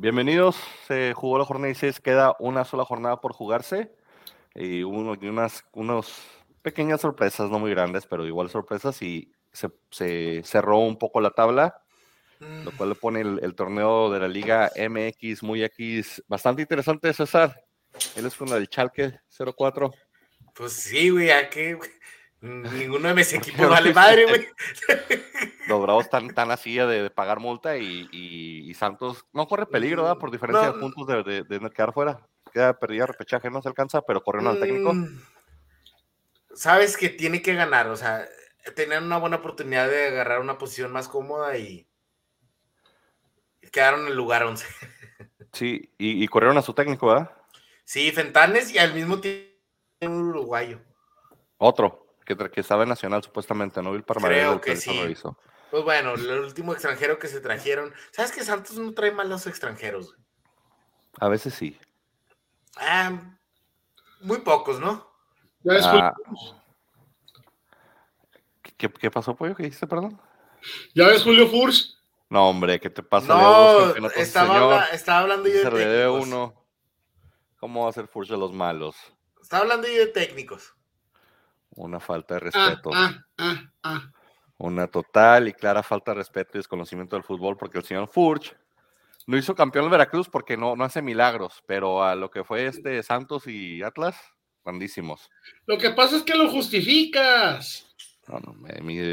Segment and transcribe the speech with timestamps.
[0.00, 0.54] Bienvenidos,
[0.86, 3.90] se jugó la jornada 16, queda una sola jornada por jugarse
[4.54, 6.22] y hubo unas unos
[6.62, 11.82] pequeñas sorpresas, no muy grandes, pero igual sorpresas y se, cerró un poco la tabla,
[12.38, 17.60] lo cual le pone el, torneo de la Liga MX muy X, bastante interesante, César.
[18.14, 19.18] Él es con el Chalke
[19.56, 19.90] 04.
[20.54, 21.74] Pues sí, güey, aquí
[22.40, 24.48] ninguno de mis equipos vale madre, güey.
[25.66, 30.18] Los Bravos están tan así de, pagar multa y, Santos no corre peligro, ¿verdad?
[30.18, 32.26] Por diferencia de puntos de, quedar fuera.
[32.52, 34.94] Queda perdida repechaje, no se alcanza, pero corriendo al técnico.
[34.94, 35.20] Mm,
[36.54, 38.26] sabes que tiene que ganar, o sea,
[38.74, 41.86] tenían una buena oportunidad de agarrar una posición más cómoda y
[43.70, 44.66] quedaron en el lugar 11.
[45.54, 47.30] Sí, y, corrieron a su técnico, ¿verdad?
[47.82, 49.48] Sí, Fentanes y al mismo tiempo
[50.02, 50.78] un uruguayo.
[51.56, 53.92] Otro, que, que estaba en Nacional supuestamente, ¿no?
[54.04, 55.16] Creo que sí.
[55.70, 57.92] Pues bueno, el último extranjero que se trajeron.
[58.10, 60.14] ¿Sabes que Santos no trae malos extranjeros?
[61.20, 61.78] A veces sí.
[62.76, 63.12] Ah,
[64.20, 65.08] muy pocos, ¿no?
[65.68, 66.14] Ah,
[68.76, 69.54] ¿qué, pasó, Pollo?
[69.54, 70.20] ¿Qué dijiste, perdón?
[70.94, 71.98] ¿Ya ves Julio Furs?
[72.30, 73.26] No, hombre, ¿qué te pasa?
[73.26, 76.26] No, estaba, estaba, hablando yo de técnicos.
[76.26, 76.66] uno.
[77.58, 78.96] ¿Cómo va a ser Furs de los malos?
[79.40, 80.77] Estaba hablando yo de técnicos.
[81.78, 82.90] Una falta de respeto.
[82.92, 84.10] Ah, ah, ah,
[84.58, 88.56] Una total y clara falta de respeto y desconocimiento del fútbol porque el señor Furch
[89.26, 92.66] no hizo campeón el Veracruz porque no, no hace milagros, pero a lo que fue
[92.66, 94.16] este Santos y Atlas,
[94.64, 95.30] grandísimos.
[95.66, 97.86] Lo que pasa es que lo justificas.
[98.26, 98.56] No, no,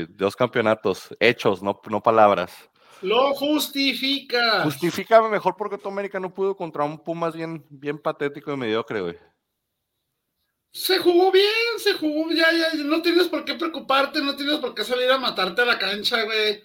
[0.10, 2.52] dos campeonatos hechos, no, no palabras.
[3.04, 4.64] Lo justifica.
[4.64, 9.02] Justifícame mejor porque tu América no pudo contra un Pumas bien, bien patético y mediocre,
[9.02, 9.18] güey.
[10.76, 11.46] Se jugó bien,
[11.78, 15.18] se jugó, ya, ya, no tienes por qué preocuparte, no tienes por qué salir a
[15.18, 16.62] matarte a la cancha, güey.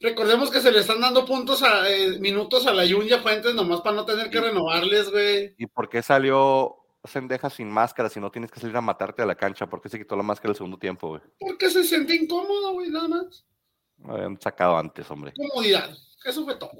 [0.00, 3.80] Recordemos que se le están dando puntos a eh, minutos a la Yunya Fuentes nomás
[3.80, 5.54] para no tener que renovarles, güey.
[5.56, 9.26] ¿Y por qué salió Sendeja sin máscara si no tienes que salir a matarte a
[9.26, 9.68] la cancha?
[9.68, 11.20] ¿Por qué se quitó la máscara el segundo tiempo, güey?
[11.38, 13.46] Porque se siente incómodo, güey, nada más.
[13.98, 15.32] Lo habían sacado antes, hombre.
[15.36, 16.72] Comodidad, eso fue todo.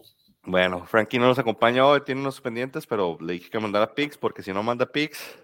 [0.43, 4.19] Bueno, Frankie no nos acompaña hoy, tiene unos pendientes, pero le dije que mandara pics,
[4.19, 5.39] porque si no manda pics,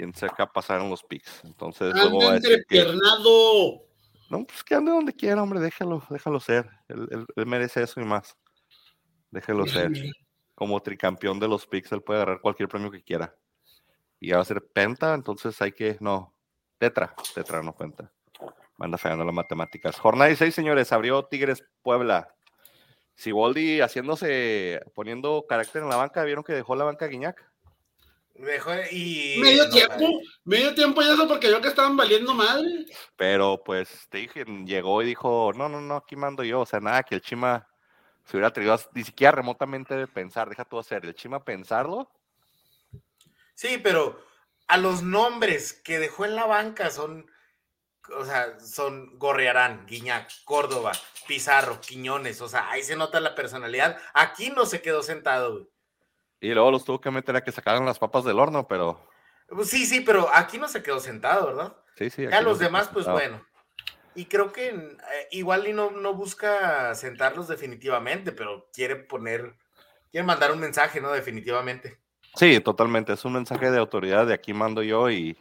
[0.00, 1.44] quien cerca pasaron los picks.
[1.44, 2.40] Entonces, luego va a
[4.30, 6.70] No, pues que ande donde quiera, hombre, déjalo, déjalo ser.
[6.88, 8.34] Él, merece eso y más.
[9.30, 9.92] Déjelo ser.
[10.54, 13.36] Como tricampeón de los picks, él puede agarrar cualquier premio que quiera.
[14.18, 16.34] Y ya va a ser penta, entonces hay que, no,
[16.78, 18.10] tetra, tetra, no penta.
[18.78, 19.98] Manda fallando las matemáticas.
[19.98, 22.34] Jornada 16, señores, abrió Tigres Puebla.
[23.16, 27.49] Siboldi haciéndose, poniendo carácter en la banca, ¿vieron que dejó la banca Guiñac?
[28.90, 29.38] Y.
[29.38, 32.86] Medio tiempo, medio tiempo y eso porque yo que estaban valiendo madre.
[33.16, 36.60] Pero pues te dije, llegó y dijo, no, no, no, aquí mando yo.
[36.60, 37.68] O sea, nada, que el Chima
[38.24, 41.04] se hubiera atrevido ni siquiera remotamente de pensar, deja todo hacer.
[41.04, 42.10] El Chima pensarlo.
[43.54, 44.24] Sí, pero
[44.68, 47.30] a los nombres que dejó en la banca son,
[48.16, 50.92] o sea, son Gorriarán, Guiñac, Córdoba,
[51.26, 53.98] Pizarro, Quiñones, o sea, ahí se nota la personalidad.
[54.14, 55.68] Aquí no se quedó sentado, güey.
[56.40, 59.06] Y luego los tuvo que meter a que sacaran las papas del horno, pero.
[59.48, 61.76] Pues sí, sí, pero aquí no se quedó sentado, ¿verdad?
[61.96, 62.26] Sí, sí.
[62.28, 63.44] Ya los demás, pues bueno.
[64.14, 69.54] Y creo que eh, igual y no, no busca sentarlos definitivamente, pero quiere poner,
[70.10, 71.12] quiere mandar un mensaje, ¿no?
[71.12, 71.98] Definitivamente.
[72.34, 73.12] Sí, totalmente.
[73.12, 75.36] Es un mensaje de autoridad de aquí mando yo y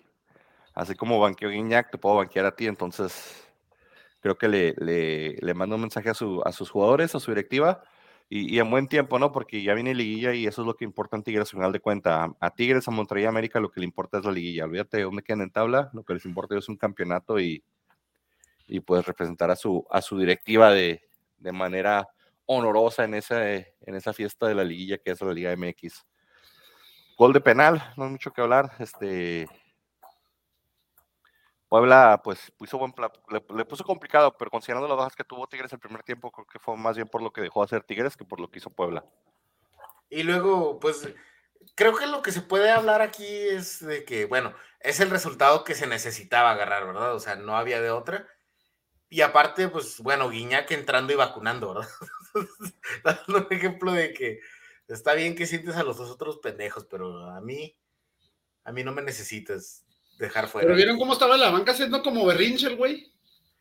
[0.74, 2.68] así como banqueo Guiñac, te puedo banquear a ti.
[2.68, 3.48] Entonces,
[4.20, 7.32] creo que le, le, le mando un mensaje a, su, a sus jugadores, a su
[7.32, 7.84] directiva
[8.32, 9.32] y, en buen tiempo, ¿no?
[9.32, 11.80] Porque ya viene liguilla y eso es lo que importa en Tigres, al final de
[11.80, 12.36] cuenta.
[12.40, 14.66] A, Tigres, a Monterrey, América, lo que le importa es la liguilla.
[14.66, 17.64] Olvídate de dónde quedan en tabla, lo que les importa es un campeonato y,
[18.68, 21.02] y pues representar a su, a su directiva de,
[21.40, 22.08] de manera
[22.46, 26.06] honorosa en esa, en esa fiesta de la liguilla que es la Liga MX.
[27.18, 28.72] Gol de penal, no hay mucho que hablar.
[28.78, 29.48] Este,
[31.70, 32.94] Puebla, pues, puso buen
[33.30, 36.58] le, puso complicado, pero considerando las bajas que tuvo Tigres el primer tiempo, creo que
[36.58, 38.72] fue más bien por lo que dejó de hacer Tigres que por lo que hizo
[38.72, 39.06] Puebla.
[40.10, 41.08] Y luego, pues,
[41.76, 45.64] creo que lo que se puede hablar aquí es de que, bueno, es el resultado
[45.64, 47.14] que se necesitaba agarrar, ¿verdad?
[47.14, 48.28] O sea, no había de otra.
[49.08, 51.90] Y aparte, pues, bueno, Guiñac entrando y vacunando, ¿verdad?
[53.04, 54.40] Dando un ejemplo de que
[54.88, 57.78] está bien que sientes a los dos otros pendejos, pero a mí,
[58.64, 59.86] a mí no me necesitas
[60.20, 60.68] dejar fuera.
[60.68, 63.12] Pero vieron cómo estaba la banca haciendo como berrinche el güey.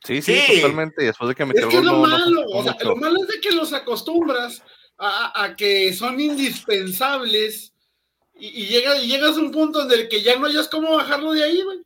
[0.04, 1.04] Sí, sí, totalmente.
[1.04, 3.52] Después de que Es que es lo malo, o sea, lo malo es de que
[3.52, 4.62] los acostumbras
[4.98, 7.72] a, que son indispensables
[8.34, 11.32] y, llega, y llegas a un punto en el que ya no hayas cómo bajarlo
[11.32, 11.82] de ahí, güey.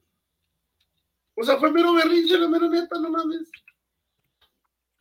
[1.35, 3.51] O sea, fue mero berrinche, la mero neta, no mames.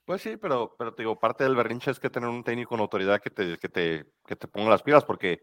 [0.06, 2.79] Pues sí, pero, pero te digo, parte del berrinche es que tener un técnico con
[2.79, 5.41] autoridad que te, que te, que te ponga las pilas, porque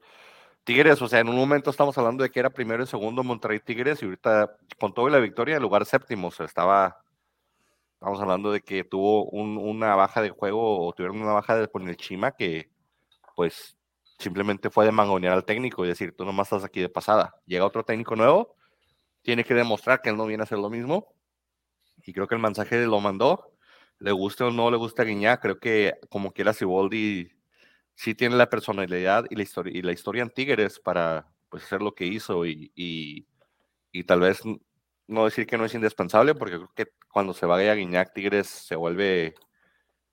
[0.69, 3.59] Tigres, o sea, en un momento estamos hablando de que era primero y segundo Monterrey
[3.59, 7.03] Tigres, y ahorita con todo y la victoria, en lugar séptimo, o estaba,
[7.95, 11.69] estamos hablando de que tuvo un, una baja de juego, o tuvieron una baja de,
[11.69, 12.71] con el Chima, que
[13.35, 13.79] pues
[14.19, 17.35] simplemente fue de mangonear al técnico y decir, tú nomás estás aquí de pasada.
[17.47, 18.55] Llega otro técnico nuevo,
[19.23, 21.15] tiene que demostrar que él no viene a hacer lo mismo,
[22.05, 23.55] y creo que el mensaje lo mandó,
[24.01, 27.38] le guste o no le gusta Guiñá, creo que como quiera Siboldi
[27.99, 31.83] sí tiene la personalidad y la historia, y la historia en Tigres para pues, hacer
[31.83, 33.27] lo que hizo y, y,
[33.91, 34.41] y, tal vez
[35.09, 38.47] no decir que no es indispensable, porque creo que cuando se vaya a Guiñac, Tigres
[38.47, 39.35] se vuelve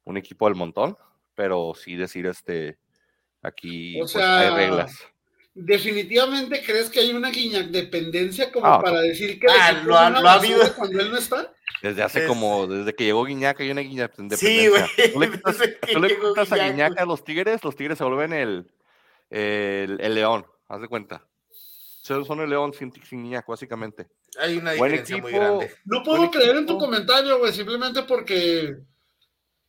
[0.03, 0.97] un equipo del montón,
[1.35, 2.79] pero sí decir este
[3.43, 4.97] aquí o pues, sea, hay reglas.
[5.57, 10.09] ¿Definitivamente crees que hay una Guiñac dependencia como ah, para decir que ah, lo, ha,
[10.09, 11.53] lo ha habido cuando él no está?
[11.81, 12.27] Desde hace es...
[12.27, 14.83] como, desde que llegó Guiñac hay una Guiñac Sí, güey.
[15.13, 15.57] Tú le quitas,
[15.93, 18.69] tú le quitas a Guiñac a los Tigres, los Tigres se vuelven el,
[19.29, 21.25] el, el león, haz de cuenta.
[22.01, 24.07] Son el león sin, sin Guiñac, básicamente.
[24.37, 25.71] Hay una diferencia equipo, muy grande.
[25.85, 28.75] No puedo creer en tu comentario, güey, simplemente porque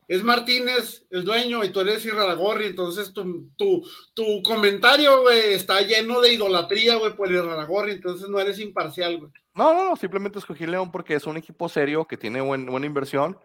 [0.08, 6.20] es Martínez el dueño y tú eres Irraragorri, entonces tu, tu, tu comentario, está lleno
[6.20, 9.32] de idolatría, güey, por Irraragorri, entonces no eres imparcial, güey.
[9.54, 12.86] No, no, no, simplemente escogí León porque es un equipo serio que tiene buen, buena
[12.86, 13.38] inversión,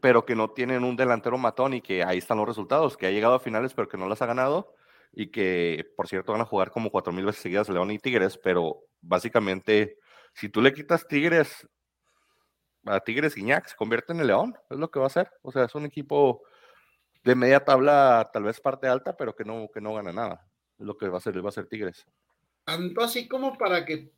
[0.00, 3.10] pero que no tienen un delantero matón y que ahí están los resultados, que ha
[3.10, 4.74] llegado a finales pero que no las ha ganado
[5.12, 8.38] y que, por cierto, van a jugar como cuatro mil veces seguidas León y Tigres,
[8.42, 9.98] pero básicamente,
[10.34, 11.68] si tú le quitas Tigres
[12.86, 15.30] a Tigres Guiñac se convierte en el León, es lo que va a hacer.
[15.42, 16.42] O sea, es un equipo
[17.24, 20.46] de media tabla, tal vez parte alta, pero que no, que no gana nada.
[20.78, 22.06] Es lo que va a hacer, va a ser Tigres.
[22.64, 24.10] Tanto así como para que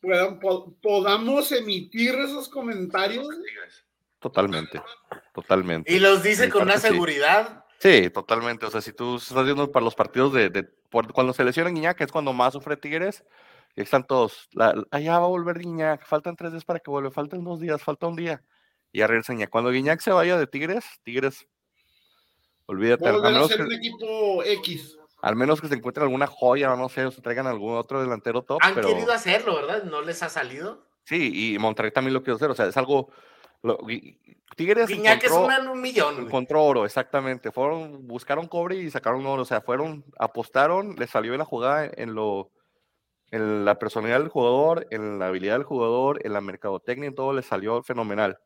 [0.00, 3.26] puedan, podamos emitir esos comentarios.
[4.18, 4.82] Totalmente,
[5.32, 5.92] totalmente.
[5.92, 7.64] Y los dice con una seguridad.
[7.78, 8.04] Sí.
[8.04, 8.10] sí.
[8.10, 8.66] totalmente.
[8.66, 11.70] O sea, si tú estás viendo para los partidos de, de por, cuando se lesiona
[11.70, 13.24] Guiñac, es cuando más sufre Tigres,
[13.82, 17.44] están todos, la, allá va a volver Guiñac, faltan tres días para que vuelva, faltan
[17.44, 18.42] dos días, falta un día.
[18.92, 21.46] Y ya regresa Cuando Guiñac se vaya de Tigres, Tigres,
[22.66, 23.08] olvídate.
[23.08, 24.98] Al menos que, un equipo X.
[25.20, 28.42] Al menos que se encuentre alguna joya, no sé, o se traigan algún otro delantero
[28.42, 28.58] top.
[28.62, 28.88] Han pero...
[28.88, 29.82] querido hacerlo, ¿verdad?
[29.84, 30.86] ¿No les ha salido?
[31.04, 33.10] Sí, y Monterrey también lo quiere hacer, o sea, es algo...
[33.62, 33.78] Lo,
[34.56, 36.18] Tigres Guiñac encontró, es un millón.
[36.20, 37.52] Encontró oro, exactamente.
[37.52, 42.14] Fueron, buscaron cobre y sacaron oro, o sea, fueron, apostaron, les salió la jugada en
[42.14, 42.50] lo
[43.30, 47.32] en la personalidad del jugador, en la habilidad del jugador, en la mercadotecnia, en todo
[47.32, 48.38] le salió fenomenal.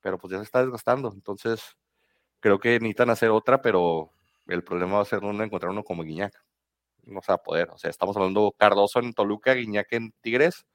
[0.00, 1.12] Pero pues ya se está desgastando.
[1.12, 1.76] Entonces,
[2.40, 4.10] creo que necesitan hacer otra, pero
[4.46, 6.34] el problema va a ser no encontrar uno como Guiñac.
[7.04, 7.70] No se va a poder.
[7.70, 10.66] O sea, estamos hablando Cardoso en Toluca, Guiñac en Tigres.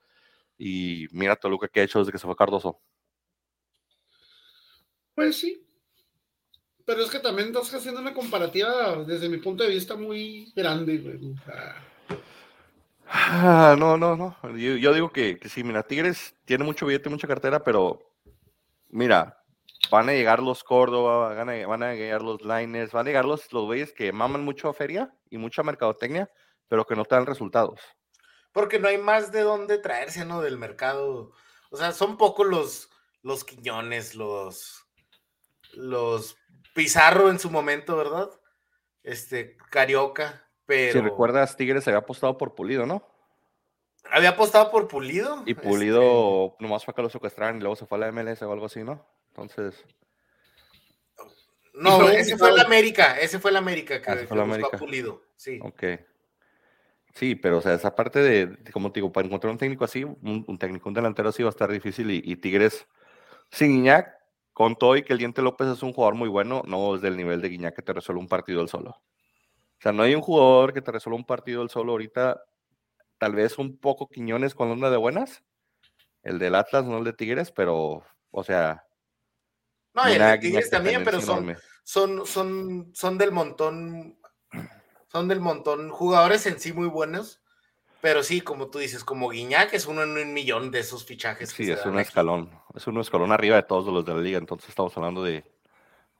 [0.56, 2.80] Y mira Toluca que ha hecho desde que se fue Cardoso.
[5.14, 5.66] Pues sí.
[6.84, 10.98] Pero es que también estás haciendo una comparativa desde mi punto de vista muy grande,
[10.98, 11.32] güey.
[11.32, 11.89] O sea,
[13.12, 14.36] Ah, no, no, no.
[14.56, 17.98] Yo, digo que, sí, mira, Tigres tiene mucho billete, mucha cartera, pero
[18.88, 19.42] mira,
[19.90, 23.92] van a llegar los Córdoba, van a, llegar los Liners, van a llegar los, los
[23.92, 26.30] que maman mucho a feria y mucha mercadotecnia,
[26.68, 27.80] pero que no te dan resultados.
[28.52, 30.40] Porque no hay más de dónde traerse, ¿no?
[30.40, 31.32] Del mercado.
[31.70, 32.90] O sea, son pocos los,
[33.22, 34.86] los Quiñones, los,
[35.72, 36.36] los
[36.74, 38.30] Pizarro en su momento, ¿verdad?
[39.02, 40.48] Este, Carioca.
[40.70, 40.92] Pero...
[40.92, 43.02] Si recuerdas, Tigres había apostado por Pulido, ¿no?
[44.12, 45.42] Había apostado por Pulido.
[45.44, 46.62] Y Pulido este...
[46.62, 48.66] nomás fue a que lo secuestraron y luego se fue a la MLS o algo
[48.66, 49.04] así, ¿no?
[49.30, 49.84] Entonces.
[51.74, 54.78] No, ese fue el América, ese fue el América que, ah, fue la América.
[54.78, 55.58] Pulido, sí.
[55.60, 55.82] Ok.
[57.14, 59.84] Sí, pero o sea, esa parte de, de como te digo, para encontrar un técnico
[59.84, 62.86] así, un, un, técnico, un delantero así va a estar difícil y, y Tigres
[63.50, 64.14] sin Guiñac,
[64.52, 67.16] con todo y que el Diente López es un jugador muy bueno, no es del
[67.16, 69.00] nivel de Guiñac que te resuelve un partido él solo.
[69.80, 72.44] O sea, no hay un jugador que te resuelva un partido el solo ahorita.
[73.16, 75.42] Tal vez un poco Quiñones con onda de buenas.
[76.22, 78.84] El del Atlas, no el de Tigres, pero, o sea.
[79.94, 84.18] No, el de Tigres también, pero son, son, son, son del montón.
[85.10, 85.88] Son del montón.
[85.88, 87.40] Jugadores en sí muy buenos.
[88.02, 91.48] Pero sí, como tú dices, como Guiñac es uno en un millón de esos fichajes.
[91.48, 92.50] Sí, es un escalón.
[92.74, 94.36] Es un escalón arriba de todos los de la liga.
[94.36, 95.42] Entonces estamos hablando de,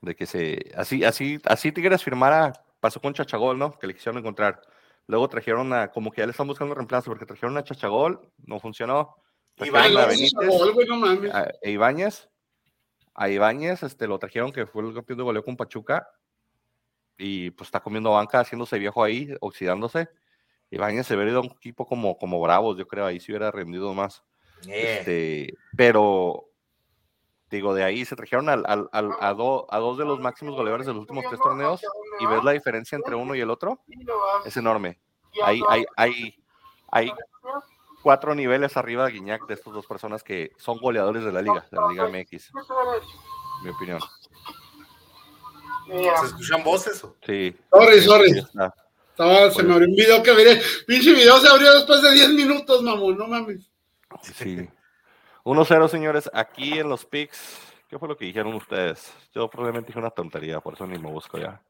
[0.01, 0.71] de que se.
[0.75, 3.77] Así, así, así Tigres firmara pasó con Chachagol, ¿no?
[3.79, 4.61] Que le quisieron encontrar.
[5.07, 8.59] Luego trajeron a, como que ya le están buscando reemplazo, porque trajeron a Chachagol, no
[8.59, 9.15] funcionó.
[9.57, 12.29] Ibáñez, a Benítez, a, a Ibáñez,
[13.13, 16.07] a Ibáñez, este, lo trajeron que fue el campeón de goleo con Pachuca,
[17.17, 20.09] y pues está comiendo banca, haciéndose viejo ahí, oxidándose.
[20.71, 23.51] Ibáñez se hubiera ido a un equipo como, como Bravos, yo creo, ahí se hubiera
[23.51, 24.23] rendido más.
[24.63, 24.75] Yeah.
[24.75, 26.50] Este, pero
[27.51, 30.55] digo, de ahí se trajeron al, al, al- a, do- a dos de los máximos
[30.55, 31.81] goleadores de los últimos tres torneos
[32.19, 33.81] y ves la diferencia entre uno y el otro,
[34.45, 34.99] es enorme.
[35.43, 36.35] Hay, hay, hay,
[36.91, 37.11] hay
[38.03, 41.65] cuatro niveles arriba de Guiñac de estas dos personas que son goleadores de la liga,
[41.71, 42.51] de la Liga MX,
[43.63, 43.99] mi opinión.
[46.19, 47.03] ¿Se escuchan voces?
[47.03, 47.15] o?
[47.25, 47.55] Sí.
[47.71, 48.31] Sorry, sorry.
[49.53, 50.61] se me abrió un video que miré.
[50.87, 53.17] Pinche video se abrió después de 10 minutos, mamón.
[53.17, 53.69] No mames.
[54.21, 54.69] Sí.
[55.43, 56.29] 1-0, señores.
[56.33, 59.13] Aquí en los picks, ¿qué fue lo que dijeron ustedes?
[59.33, 61.61] Yo probablemente dije una tontería, por eso ni me busco ya.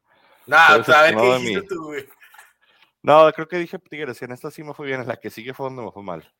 [0.50, 2.08] A ver qué dijiste tú, güey.
[3.02, 5.30] No, creo que dije Tigres, y en esta sí me fue bien, en la que
[5.30, 6.32] sigue fue donde me fue mal.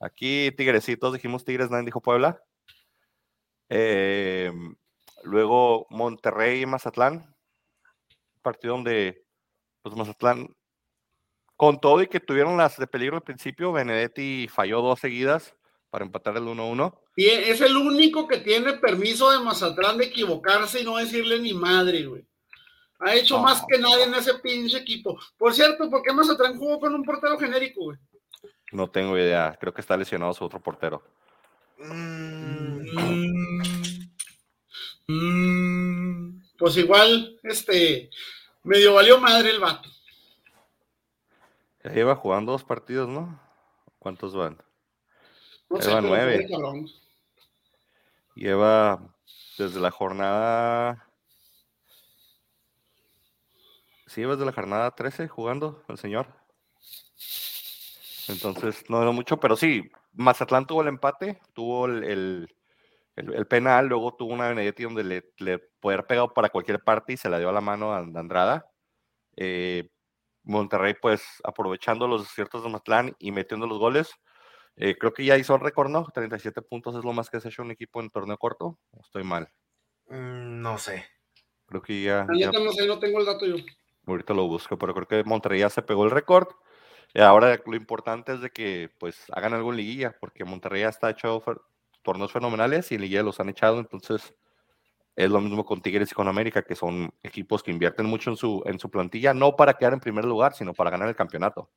[0.00, 2.42] Aquí Tigresitos, dijimos Tigres, nadie dijo Puebla.
[3.68, 4.52] Eh,
[5.22, 7.34] luego Monterrey y Mazatlán.
[8.42, 9.24] Partido donde,
[9.82, 10.54] pues Mazatlán,
[11.56, 15.57] con todo y que tuvieron las de peligro al principio, Benedetti falló dos seguidas
[15.90, 16.94] para empatar el 1-1.
[17.16, 21.54] Y es el único que tiene permiso de Mazatlán de equivocarse y no decirle ni
[21.54, 22.26] madre, güey.
[23.00, 23.44] Ha hecho No.
[23.44, 25.18] más que nadie en ese pinche equipo.
[25.36, 27.98] Por cierto, ¿por qué Mazatlán jugó con un portero genérico, güey?
[28.72, 31.02] No tengo idea, creo que está lesionado su otro portero.
[31.78, 32.78] Mm,
[35.10, 38.10] Mm, Pues igual, este,
[38.64, 39.88] medio valió madre el vato.
[41.84, 43.40] Ya lleva jugando dos partidos, ¿no?
[43.98, 44.58] ¿Cuántos van?
[45.70, 46.46] No sé, pero nueve.
[48.34, 49.00] Lleva
[49.58, 51.04] desde la jornada.
[54.06, 56.28] Sí, lleva desde la jornada 13 jugando el señor.
[58.28, 62.56] Entonces, no era mucho, pero sí, Mazatlán tuvo el empate, tuvo el, el,
[63.16, 66.82] el- el penal, luego tuvo una Benedetti donde le, le puede haber pegado para cualquier
[66.82, 68.70] parte y se la dio a la mano a Andrada.
[69.36, 69.88] Eh,
[70.44, 74.10] Monterrey, pues, aprovechando los aciertos de Mazatlán y metiendo los goles.
[74.76, 76.06] Eh, creo que ya hizo el récord, ¿no?
[76.12, 78.78] 37 puntos es lo más que se ha hecho un equipo en torneo corto.
[78.92, 79.48] ¿O Estoy mal.
[80.08, 81.04] mm, no sé.
[81.66, 83.56] Creo que ya, neta no sé, no tengo el dato yo.
[84.06, 86.48] ahorita lo busco, pero creo que Monterrey ya se pegó el récord.
[87.14, 90.88] Y ahora lo importante es de que pues hagan algo en liguilla, porque Monterrey ya
[90.88, 91.42] está hecho
[92.02, 94.34] torneos fenomenales y en liguilla los han echado, entonces
[95.16, 98.36] es lo mismo con Tigres y con América, que son equipos que invierten mucho en
[98.36, 101.70] su, en su plantilla, no para quedar en primer lugar, sino para ganar el campeonato.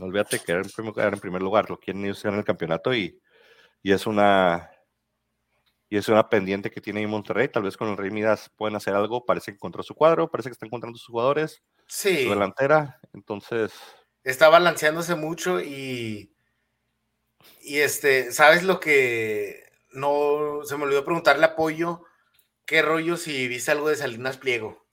[0.00, 2.44] No olvídate que quedar en primer, quedar en primer lugar, lo quieren ellos ganar el
[2.46, 3.20] campeonato y,
[3.82, 4.70] y es una
[5.90, 7.48] y es una pendiente que tiene ahí Monterrey.
[7.48, 9.26] Tal vez con el Rey Midas pueden hacer algo.
[9.26, 12.98] Parece que encontró su cuadro, parece que está encontrando sus jugadores, Sí, su delantera.
[13.12, 13.72] Entonces,
[14.24, 16.32] está balanceándose mucho y.
[17.60, 22.04] Y este, ¿sabes lo que no se me olvidó preguntarle a Pollo?
[22.64, 24.86] ¿Qué rollo si viste algo de Salinas Pliego?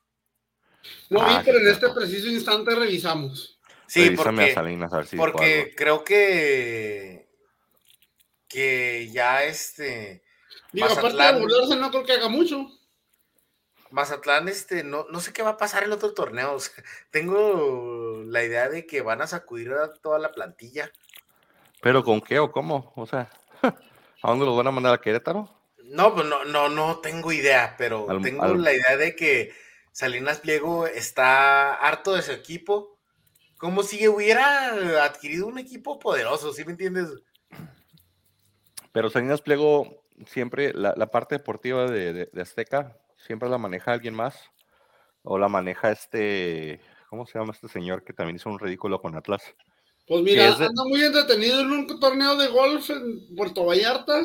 [1.09, 3.56] No Ah, vi, pero en este preciso instante revisamos.
[3.87, 5.71] Sí, a porque, Salinas a ver si dijo porque algo.
[5.75, 7.27] creo que
[8.47, 10.23] que ya este
[10.71, 12.67] Digo, aparte de Mazatlán- burlarse, no creo que haga mucho.
[13.89, 16.53] Mazatlán, este, no, no sé qué va a pasar el otro torneo.
[16.55, 20.91] o sea, tengo la idea de que van a sacudir a toda la plantilla.
[21.81, 22.91] ¿Pero con qué o cómo?
[22.95, 23.29] O sea,
[23.63, 25.53] ¿a dónde los van a mandar a Querétaro?
[25.83, 29.53] No, pues no, no, no tengo idea, pero Al- tengo al- la idea de que
[29.93, 32.96] Salinas Pliego está harto de su equipo.
[33.57, 37.09] Como si hubiera adquirido un equipo poderoso, ¿sí me entiendes?
[38.91, 43.93] Pero Salinas Pliego, siempre, la, la parte deportiva de, de- de Azteca, siempre la maneja
[43.93, 44.35] alguien más.
[45.23, 49.15] O la maneja este, ¿cómo se llama este señor que también hizo un ridículo con
[49.15, 49.43] Atlas?
[50.07, 54.21] Pues mira, de- anda muy entretenido en un torneo de golf en Puerto Vallarta.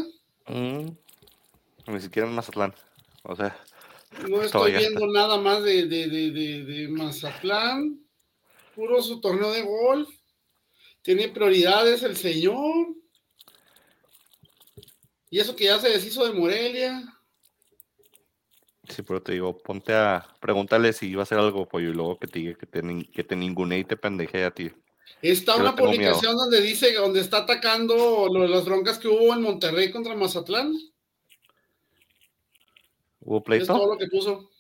[0.47, 0.91] Mm,
[1.89, 2.73] ni siquiera en Mazatlán.
[3.25, 3.57] O sea,
[4.29, 4.89] No estoy Vallarta.
[4.89, 7.99] viendo nada más de, de, de, de, de Mazatlán.
[8.75, 10.09] Puro su torneo de golf.
[11.03, 12.89] Tiene prioridades el señor.
[15.31, 17.03] Y eso que ya se deshizo de Morelia.
[18.89, 22.19] sí, pero te digo, ponte a pregúntale si iba a hacer algo, pollo, y luego
[22.19, 24.71] que te diga que te, que te ningune y te pendeje a ti.
[25.23, 25.87] Está Yo una miedo.
[25.87, 30.15] publicación donde dice, donde está atacando lo de las broncas que hubo en Monterrey contra
[30.17, 30.75] Mazatlán.
[33.21, 33.87] ¿Hubo Es todo pleito?
[33.87, 34.51] lo que puso,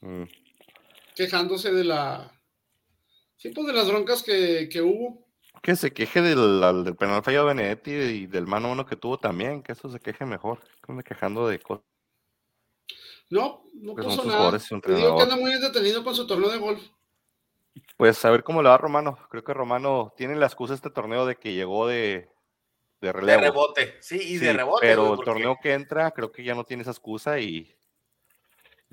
[0.00, 0.24] Mm,
[1.14, 2.31] quejándose de la.
[3.42, 5.26] Sí, pues de las broncas que, que hubo.
[5.62, 8.94] Que se queje del, del penal fallado de Benedetti y del mano a uno que
[8.94, 10.60] tuvo también, que eso se queje mejor.
[10.60, 11.84] Que ande quejando de cosas.
[13.30, 14.38] No, no Pues son puso nada.
[14.38, 16.82] jugadores y su Te digo que anda muy entretenido con su torneo de golf.
[17.96, 19.18] Pues a ver cómo le va a Romano.
[19.28, 22.28] Creo que Romano tiene la excusa este torneo de que llegó de,
[23.00, 23.40] de De relevo.
[23.40, 24.86] rebote, sí, y de rebote.
[24.86, 27.74] Pero el torneo que entra, creo que ya no tiene esa excusa y,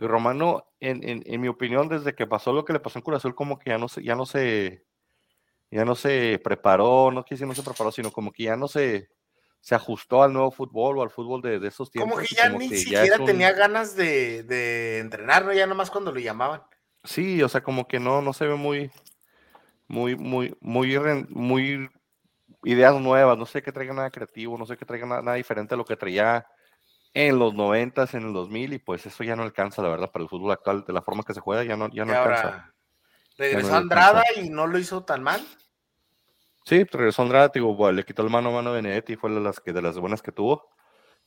[0.02, 3.04] y Romano, en, en- en mi opinión, desde que pasó lo que le pasó en
[3.04, 4.86] Cruz Azul, como que ya no se, ya no se,
[5.72, 9.10] ya no se preparó, no quise no se preparó, sino como que ya no se,
[9.60, 12.14] se ajustó al nuevo fútbol o al fútbol de, de esos tiempos.
[12.14, 15.54] Como que ya ni siquiera tenía ganas de, de, entrenar, ¿no?
[15.54, 16.64] Ya nomás cuando lo llamaban.
[17.04, 18.92] Sí, o sea, como que no, no se ve muy,
[19.88, 20.98] muy, muy, muy,
[21.30, 21.90] muy
[22.64, 25.78] ideas nuevas, no sé que traiga nada creativo, no sé que traiga nada, diferente a
[25.78, 26.46] lo que traía
[27.14, 30.24] en los 90, en el 2000, y pues eso ya no alcanza, la verdad, para
[30.24, 32.74] el fútbol actual, de la forma que se juega, ya no, ya no alcanza.
[33.38, 35.46] Regresó Andrada y no lo hizo tan mal.
[36.66, 39.60] Sí, regresó Andrada, digo, le quitó el mano a mano a Benedetti, fue de las,
[39.60, 40.70] que, de las buenas que tuvo.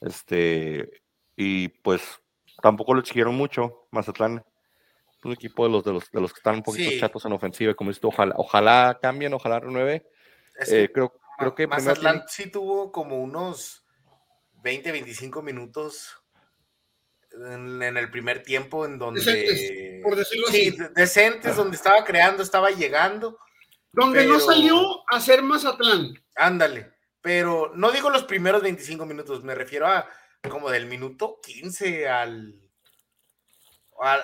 [0.01, 1.03] Este,
[1.37, 2.21] y pues
[2.61, 4.45] tampoco lo exigieron mucho, Mazatlán
[5.25, 7.75] un equipo de los, de los, de los que están un poquito chatos en ofensiva,
[7.75, 10.07] como dices ojalá, ojalá cambien, ojalá renueve.
[10.69, 13.82] Eh, creo, creo que Mazatlán sí tuvo como unos
[14.63, 16.23] 20, 25 minutos
[17.33, 19.21] en, el primer tiempo en donde...
[19.21, 23.39] Decentes, por decirlo sí, decentes, donde estaba creando, estaba llegando.
[23.93, 26.15] Donde no salió a ser Mazatlán.
[26.35, 30.09] Ándale, pero no digo los primeros 25 minutos, me refiero a
[30.49, 32.63] como del minuto 15 al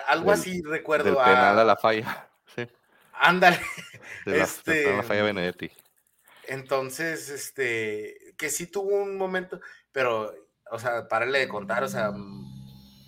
[0.07, 1.05] algo así recuerdo.
[1.05, 2.25] Del penal a, la falla.
[2.55, 2.67] Sí.
[3.13, 3.59] Ándale.
[4.25, 5.69] De la, este, la falla Benedetti.
[6.47, 10.33] Entonces, este, que sí tuvo un momento, pero,
[10.71, 12.11] o sea, párale de contar, o sea,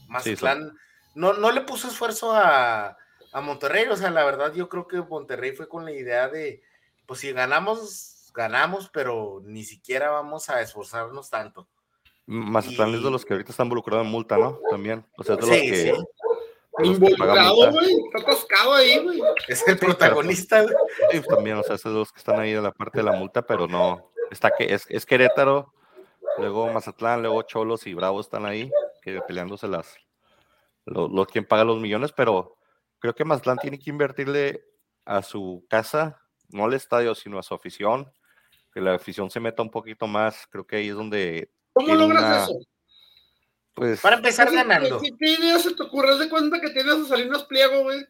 [0.08, 0.74] Mazatlán
[1.16, 2.98] no, no le puso esfuerzo a,
[3.32, 6.62] a Monterrey, o sea, la verdad yo creo que Monterrey fue con la idea de,
[7.06, 11.68] pues si ganamos, ganamos, pero ni siquiera vamos a esforzarnos tanto.
[12.26, 14.60] Mazatlán es de los que ahorita están involucrados en multa, ¿no?
[14.70, 15.06] También.
[15.18, 15.94] O sea, es de los que, sí.
[16.84, 17.96] Involucrado, güey.
[18.06, 19.22] Está atascado ahí, güey.
[19.48, 20.66] Es el protagonista.
[21.12, 23.42] Sí, también, o sea, esos los que están ahí en la parte de la multa,
[23.42, 24.12] pero no.
[24.30, 25.74] Está que es, es Querétaro,
[26.42, 28.70] luego Mazatlán, luego Cholos y Bravo están ahí,
[29.02, 29.96] que peleándose las.
[30.86, 32.58] Los, los quien paga los millones, pero
[33.00, 34.64] creo que Mazatlán tiene que invertirle
[35.06, 38.12] a su casa, no al estadio, sino a su afición,
[38.74, 40.48] que la afición se meta un poquito más.
[40.50, 41.52] Creo que ahí es donde.
[41.74, 42.60] ¿Cómo logras eso?
[43.74, 45.00] Pues, Para empezar ganando.
[45.00, 46.18] ¿qué, ideas se te ocurre?
[46.18, 48.06] de cuenta que tienes a Salinas Pliego, güey?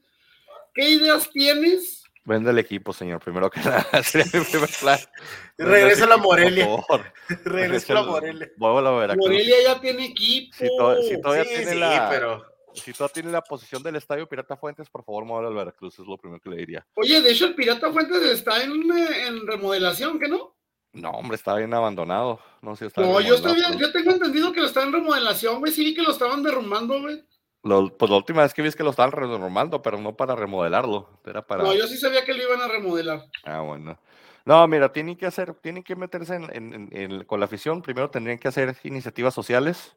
[0.73, 2.03] ¿Qué ideas tienes?
[2.23, 3.87] Vende el equipo, señor, primero que nada.
[5.57, 6.67] Regresa a la Morelia.
[7.45, 8.51] Regresa a la Morelia.
[8.57, 10.55] Morelia ya tiene equipo.
[10.57, 12.09] Si, todavía tiene la.
[12.09, 12.45] Pero...
[12.73, 16.05] Si todavía tiene la posición del estadio Pirata Fuentes, por favor, muévalo al Veracruz, es
[16.05, 16.87] lo primero que le diría.
[16.95, 20.55] Oye, de hecho, el Pirata Fuentes está en, en remodelación, ¿qué no?
[20.93, 22.39] No, hombre, está bien abandonado.
[22.61, 25.59] No, si está no yo, estoy bien, yo tengo entendido que lo están en remodelación,
[25.59, 25.71] güey.
[25.71, 27.23] Sí, que lo estaban derrumbando, güey.
[27.61, 31.21] Pues la última vez que vi es que lo estaban derrumbando, pero no para remodelarlo.
[31.25, 31.63] Era para...
[31.63, 33.25] No, yo sí sabía que lo iban a remodelar.
[33.43, 33.99] Ah, bueno.
[34.45, 37.81] No, mira, tienen que hacer, tienen que meterse en, con la afición.
[37.81, 39.95] Primero tendrían que hacer iniciativas sociales,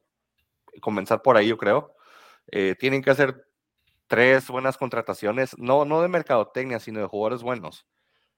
[0.80, 1.94] comenzar por ahí, yo creo.
[2.50, 3.46] Eh, tienen que hacer
[4.06, 7.86] tres buenas contrataciones, no, no de mercadotecnia, sino de jugadores buenos.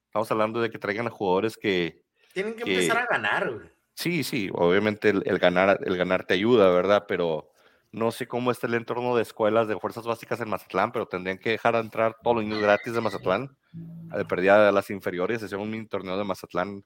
[0.05, 3.69] Estamos hablando de que traigan a jugadores que, tienen que, empezar a ganar, güey.
[3.95, 7.07] Sí, sí, obviamente el, ganar, el ganar te ayuda, ¿verdad?
[7.09, 7.51] Pero
[7.97, 11.39] no sé cómo está el entorno de escuelas de fuerzas básicas en Mazatlán, pero tendrían
[11.39, 15.57] que dejar entrar todos los niños gratis de Mazatlán, de pérdida de las inferiores, hacer
[15.57, 16.85] un mini torneo de Mazatlán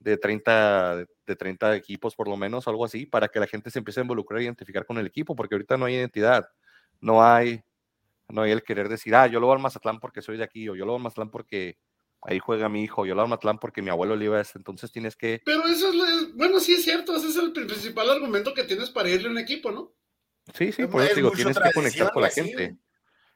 [0.00, 3.78] de 30, de 30 equipos por lo menos, algo así, para que la gente se
[3.78, 6.44] empiece a involucrar e identificar con el equipo, porque ahorita no hay identidad,
[7.00, 7.62] no hay,
[8.28, 10.68] no hay el querer decir, ah, yo lo voy al Mazatlán porque soy de aquí,
[10.68, 11.78] o yo lo voy al Mazatlán porque
[12.20, 15.14] ahí juega mi hijo, yo lo Matlán porque mi abuelo le iba a entonces tienes
[15.14, 15.40] que...
[15.44, 19.08] Pero eso es, bueno, sí es cierto, ese es el principal argumento que tienes para
[19.08, 19.92] irle a un equipo, ¿no?
[20.54, 22.76] Sí, sí, por eso digo, tienes que conectar con la gente.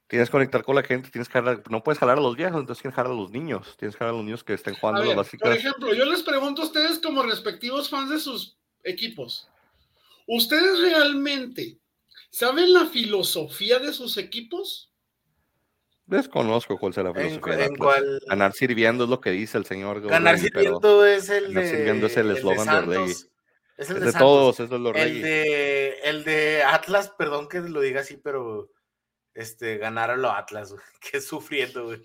[0.09, 2.61] Tienes que conectar con la gente, tienes que jalar, no puedes jalar a los viejos,
[2.61, 4.74] entonces tienes que jalar a los niños, tienes que jalar a los niños que estén
[4.76, 5.48] jugando las básicas.
[5.48, 9.48] Por ejemplo, yo les pregunto a ustedes como respectivos fans de sus equipos,
[10.29, 11.79] ¿ustedes realmente
[12.31, 14.92] saben la filosofía de sus equipos?
[16.07, 17.68] Desconozco cuál será la filosofía.
[18.29, 20.02] Ganar sirviendo es lo que dice el señor.
[20.02, 21.68] Ganar sirviendo es el de.
[21.68, 23.12] sirviendo es el eslogan de
[23.76, 27.82] Es el de, todos, es de los el de, el de Atlas, perdón que lo
[27.82, 28.70] diga así, pero
[29.36, 30.74] este, ganar a los Atlas,
[31.12, 32.02] que sufriendo, güey.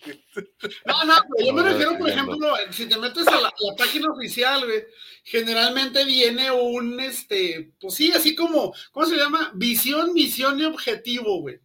[0.85, 4.83] No, no, yo me refiero, por ejemplo, si te metes a la, página oficial, güey,
[5.23, 9.51] generalmente viene un, este, pues sí, así como, ¿cómo se llama?
[9.55, 11.59] Visión, misión y objetivo, güey.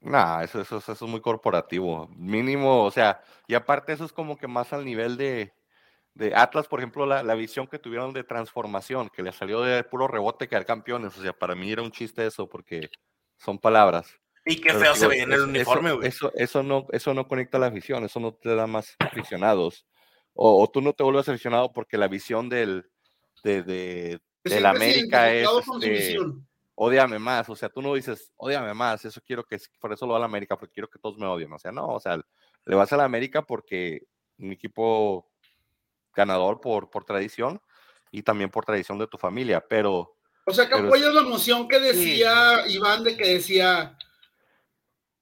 [0.00, 2.08] No, eso, eso, eso, es muy corporativo.
[2.16, 5.54] Mínimo, o sea, y aparte eso es como que más al nivel de,
[6.14, 9.82] de Atlas, por ejemplo, la, la, visión que tuvieron de transformación, que le salió de
[9.84, 11.16] puro rebote quedar campeones.
[11.16, 12.90] O sea, para mí era un chiste eso, porque
[13.36, 14.14] son palabras.
[14.44, 16.08] Y qué feo se ve en el uniforme, güey.
[16.08, 19.86] Eso, eso, no, eso no conecta a la afición, eso no te da más aficionados.
[20.34, 22.90] O, tú no te vuelves aficionado porque la visión del,
[23.44, 25.48] de, de, de la América es.
[25.80, 26.16] Este,
[26.74, 30.12] odiame más, o sea, tú no dices, odiame más, eso quiero que, por eso lo
[30.12, 32.16] va a la América, porque quiero que todos me odien, o sea, no, o sea,
[32.64, 34.02] le vas a la América porque
[34.38, 35.31] un equipo
[36.14, 37.60] ganador por, por tradición
[38.10, 40.16] y también por tradición de tu familia, pero...
[40.44, 43.96] O sea, que apoyas la moción que decía Iván, de que decía,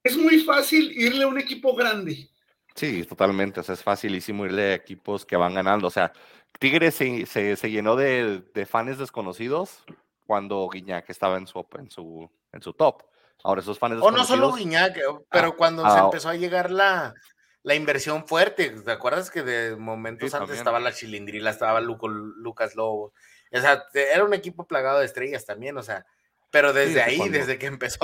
[0.03, 2.31] es muy fácil irle a un equipo grande.
[2.75, 6.13] Sí, totalmente, o sea, es facilísimo irle a equipos que van ganando, o sea,
[6.59, 9.85] Tigres se, se, llenó de, de, fans desconocidos
[10.27, 13.03] cuando Guiñac estaba en su, en su, en su top.
[13.43, 16.35] Ahora esos fans O no solo Guiñac, eh, pero ah, cuando se ah, empezó a
[16.35, 17.15] llegar la,
[17.63, 23.13] la inversión fuerte, ¿te acuerdas que de momentos antes estaba la Chilindrila, estaba Lucas Lobo?
[23.53, 26.07] O sea, era un equipo plagado de estrellas también, o sea,
[26.51, 28.01] pero desde ahí, desde que empezó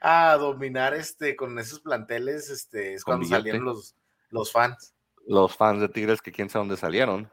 [0.00, 3.94] a, dominar este con esos planteles, este, es cuando salieron los,
[4.30, 4.94] los fans.
[5.26, 7.30] Los fans de Tigres que quién sabe dónde salieron.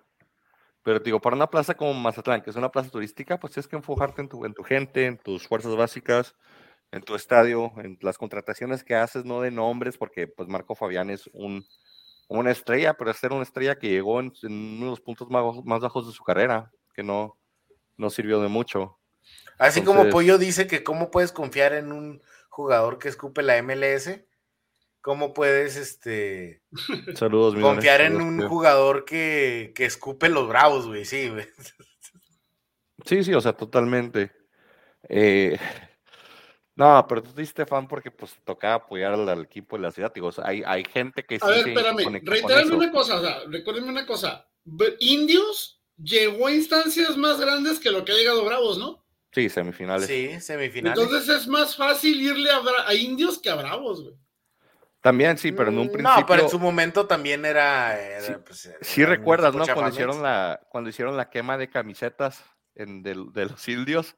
[0.83, 3.75] Pero digo, para una plaza como Mazatlán, que es una plaza turística, pues tienes que
[3.75, 6.35] enfocarte en tu, en tu gente, en tus fuerzas básicas,
[6.95, 11.09] en tu estadio, en las contrataciones que haces, no de nombres, porque pues Marco Fabián
[11.09, 11.67] es un,
[12.29, 15.43] una estrella, pero es ser una estrella que llegó en, uno de los puntos más,
[15.65, 17.37] más, bajos de su carrera, que no,
[17.97, 18.97] no sirvió de mucho.
[19.57, 24.21] Así como Pollo dice que cómo puedes confiar en un jugador que escupe la MLS,
[25.01, 26.61] cómo puedes este
[27.15, 31.45] saludos, confiar en un jugador que, que, escupe los bravos, güey, sí, güey.
[33.05, 34.31] Sí, sí, o sea, totalmente.
[35.09, 35.59] Eh,
[36.75, 40.11] no, pero tú diste fan porque pues tocaba apoyar al, equipo de la ciudad.
[40.13, 44.05] Digo, hay, hay gente que A ver, espérame, reitérame una cosa, o sea, recuérdenme una
[44.05, 44.45] cosa.
[44.99, 49.05] Indios llegó a instancias más grandes que lo que ha llegado Bravos, ¿no?
[49.31, 50.07] Sí, semifinales.
[50.07, 51.01] Sí, semifinales.
[51.01, 54.15] Entonces es más fácil irle a, Indios que a Bravos, güey.
[54.99, 56.19] También sí, pero en un principio.
[56.19, 57.95] No, pero en su momento también era.
[58.19, 59.65] sí, pues, recuerdas, ¿no?
[59.65, 64.15] Cuando hicieron, la, cuando hicieron la quema de camisetas en, de, de los indios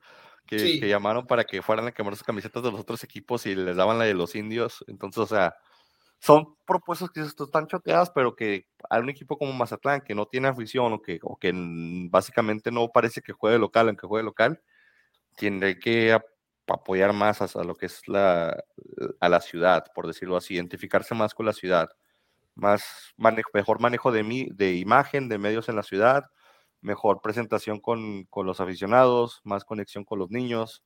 [0.48, 3.76] que, llamaron para que fueran a quemar sus camisetas de los otros equipos y les
[3.76, 4.84] daban la de los indios.
[4.88, 5.56] Entonces, o sea,
[6.20, 10.48] son propuestas que están choteadas, pero que hay un equipo como Mazatlán que no tiene
[10.48, 11.52] afición o que, o que
[12.10, 14.62] básicamente no parece que juegue local, aunque juegue local,
[15.36, 16.18] tiene que
[16.68, 18.64] apoyar más a, lo que es la,
[19.20, 21.90] a la ciudad, por decirlo así, identificarse más con la ciudad,
[22.56, 23.14] más
[23.54, 26.26] mejor manejo de, de imagen, de medios en la ciudad,
[26.82, 30.84] mejor presentación con, con, los aficionados, más conexión con los niños,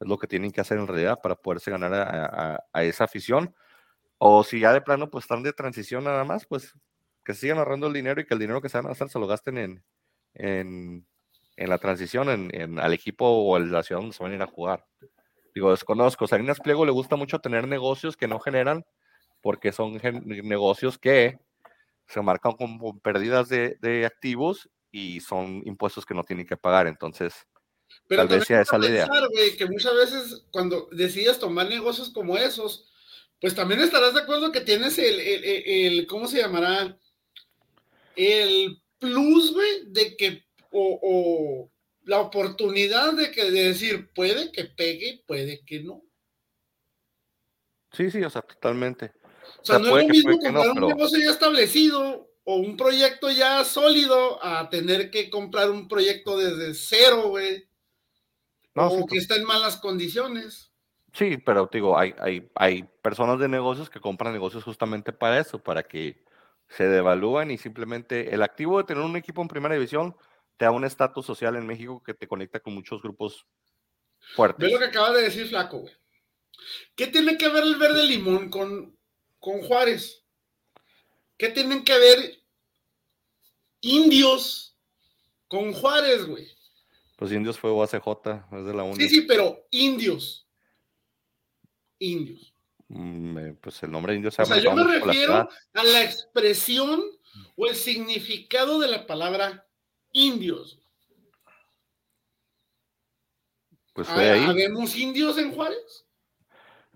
[0.00, 3.54] es lo que tienen que hacer en realidad para poderse ganar a, a, esa afición.
[4.18, 6.74] O si ya de plano pues están de transición nada más, pues
[7.24, 9.18] que sigan ahorrando el dinero y que el dinero que se van a gastar se
[9.18, 9.84] lo gasten en,
[10.34, 11.06] en,
[11.56, 14.36] en la transición en, en, al equipo o a la ciudad donde se van a
[14.36, 14.86] ir a jugar.
[15.54, 16.26] Digo, desconozco.
[16.26, 18.84] Salinas Pliego le gusta mucho tener negocios que no generan
[19.40, 21.38] porque son negocios que
[22.06, 26.86] se marcan como pérdidas de activos y son impuestos que no tienen que pagar.
[26.86, 27.34] Entonces,
[28.06, 29.08] Pero tal vez sea esa la idea.
[29.56, 32.88] que muchas veces cuando decides tomar negocios como esos,
[33.40, 36.96] pues también estarás de acuerdo que tienes el, el, el, ¿cómo se llamará?
[38.14, 41.72] El plus, güey, de que, o, o,
[42.04, 46.02] la oportunidad de que de decir, puede que pegue, puede que no.
[47.92, 49.12] Sí, sí, o sea, totalmente.
[49.60, 53.64] O sea, no es lo mismo comprar un negocio ya establecido o un proyecto ya
[53.64, 57.68] sólido a tener que comprar un proyecto desde cero, güey.
[58.74, 60.72] No, o que está en malas condiciones.
[61.12, 65.62] Sí, pero digo, hay, hay, hay personas de negocios que compran negocios justamente para eso,
[65.62, 66.24] para que
[66.68, 70.16] se devalúen y simplemente el activo de tener un equipo en primera división
[70.56, 73.46] te da un estatus social en México que te conecta con muchos grupos
[74.34, 74.66] fuertes.
[74.66, 75.92] Ve lo que acaba de decir Flaco, güey.
[76.94, 78.96] ¿Qué tiene que ver el verde limón con,
[79.38, 80.21] con Juárez?
[81.42, 82.40] ¿Qué tienen que ver
[83.80, 84.76] indios
[85.48, 86.46] con Juárez, güey?
[87.16, 89.02] Pues indios fue OACJ, es de la única.
[89.02, 90.46] Sí, sí, pero indios.
[91.98, 92.54] Indios.
[92.86, 97.02] Mm, eh, pues el nombre indio se O sea, yo me refiero a la expresión
[97.56, 99.66] o el significado de la palabra
[100.12, 100.78] indios.
[103.94, 104.44] Pues fue ahí.
[104.44, 106.06] ¿Habemos indios en Juárez?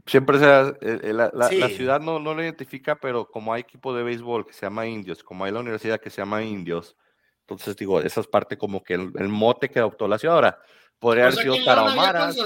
[0.07, 3.92] Siempre sea, eh, eh, la, la, ciudad no, no lo identifica, pero como hay equipo
[3.92, 6.97] de béisbol que se llama Indios, como hay la universidad que se llama Indios,
[7.40, 10.37] entonces digo, esa es parte como que el, mote que adoptó la ciudad.
[10.37, 10.59] Ahora,
[10.99, 12.37] podría haber sido Tarahumaras.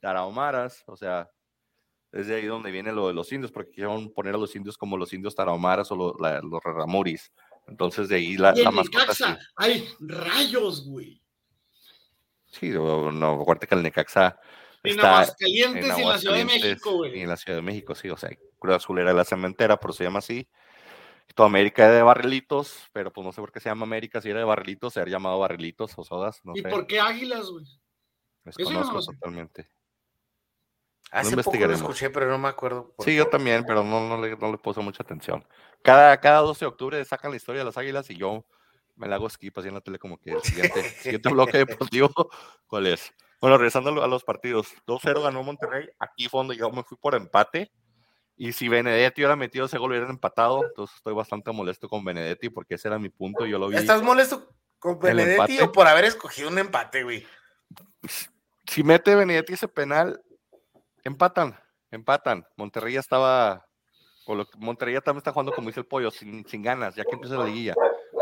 [0.00, 1.30] Tarahumaras, o sea,
[2.12, 4.76] es de ahí donde viene lo de los indios, porque quisieron poner a los indios
[4.76, 7.32] como los indios Tarahumaras o los, los Ramuris.
[7.66, 9.38] Entonces de ahí la, la mascota.
[9.56, 11.20] Hay rayos, güey.
[12.46, 14.38] Sí, no, no, acuérdate que el Necaxa
[14.82, 17.18] en Aguascalientes y en la Ciudad de México, güey.
[17.18, 19.92] Y en la Ciudad de México, sí, o sea, Cruz Azul era la cementera, pero
[19.92, 20.48] se llama así.
[21.34, 24.28] Toda América era de barrilitos, pero pues no sé por qué se llama América, si
[24.28, 27.64] era de barrilitos, se ha llamado barrilitos o sodas, no ¿Y por qué águilas, güey?
[28.44, 29.68] Desconozco no totalmente.
[31.10, 32.94] Hace poco lo escuché, pero no me acuerdo.
[33.00, 35.46] Sí, yo también, pero no, no, le, no le puse mucha atención.
[35.82, 38.46] Cada, cada 12 de octubre sacan la historia de las águilas y yo
[38.96, 42.10] me la hago skip así en la tele como que el siguiente, siguiente bloque deportivo,
[42.66, 43.12] ¿cuál es?
[43.42, 47.72] Bueno, regresando a los partidos, 2-0 ganó Monterrey, aquí fondo yo me fui por empate,
[48.36, 52.50] y si Benedetti hubiera metido ese gol hubieran empatado, entonces estoy bastante molesto con Benedetti
[52.50, 53.76] porque ese era mi punto, yo lo vi.
[53.76, 57.26] ¿Estás molesto con Benedetti o por haber escogido un empate, güey?
[58.64, 60.22] Si mete Benedetti ese penal,
[61.02, 61.58] empatan,
[61.90, 62.46] empatan.
[62.56, 63.66] Monterrey ya estaba
[64.56, 67.36] Monterrey ya también está jugando como dice el pollo, sin, sin ganas, ya que empieza
[67.36, 67.74] la liguilla.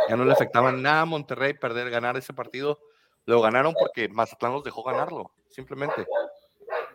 [0.08, 2.80] Ya no le afectaba nada a Monterrey perder, ganar ese partido.
[3.26, 6.06] Lo ganaron porque Mazatlán los dejó ganarlo, simplemente.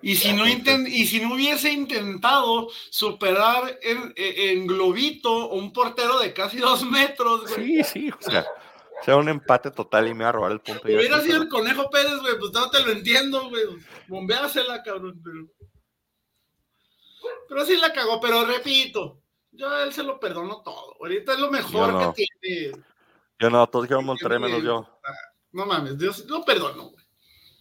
[0.01, 6.57] Y si no, y si no hubiese intentado superar en, globito un portero de casi
[6.57, 8.45] dos metros, Sí, sí, o sea,
[9.03, 10.81] sea un empate total y me va a robar el punto.
[10.85, 13.63] Hubiera sido el Conejo Pérez, güey, pues no te lo entiendo, güey.
[14.07, 15.21] Bombeásela, cabrón.
[15.23, 15.47] Pero...
[17.49, 20.95] pero sí la cagó, pero repito, yo a él se lo perdono todo.
[20.99, 22.83] Ahorita es lo mejor que tiene.
[23.39, 24.87] Yo no, todos dijeron Monterrey menos yo.
[25.55, 26.91] No mames, Dios lo perdono.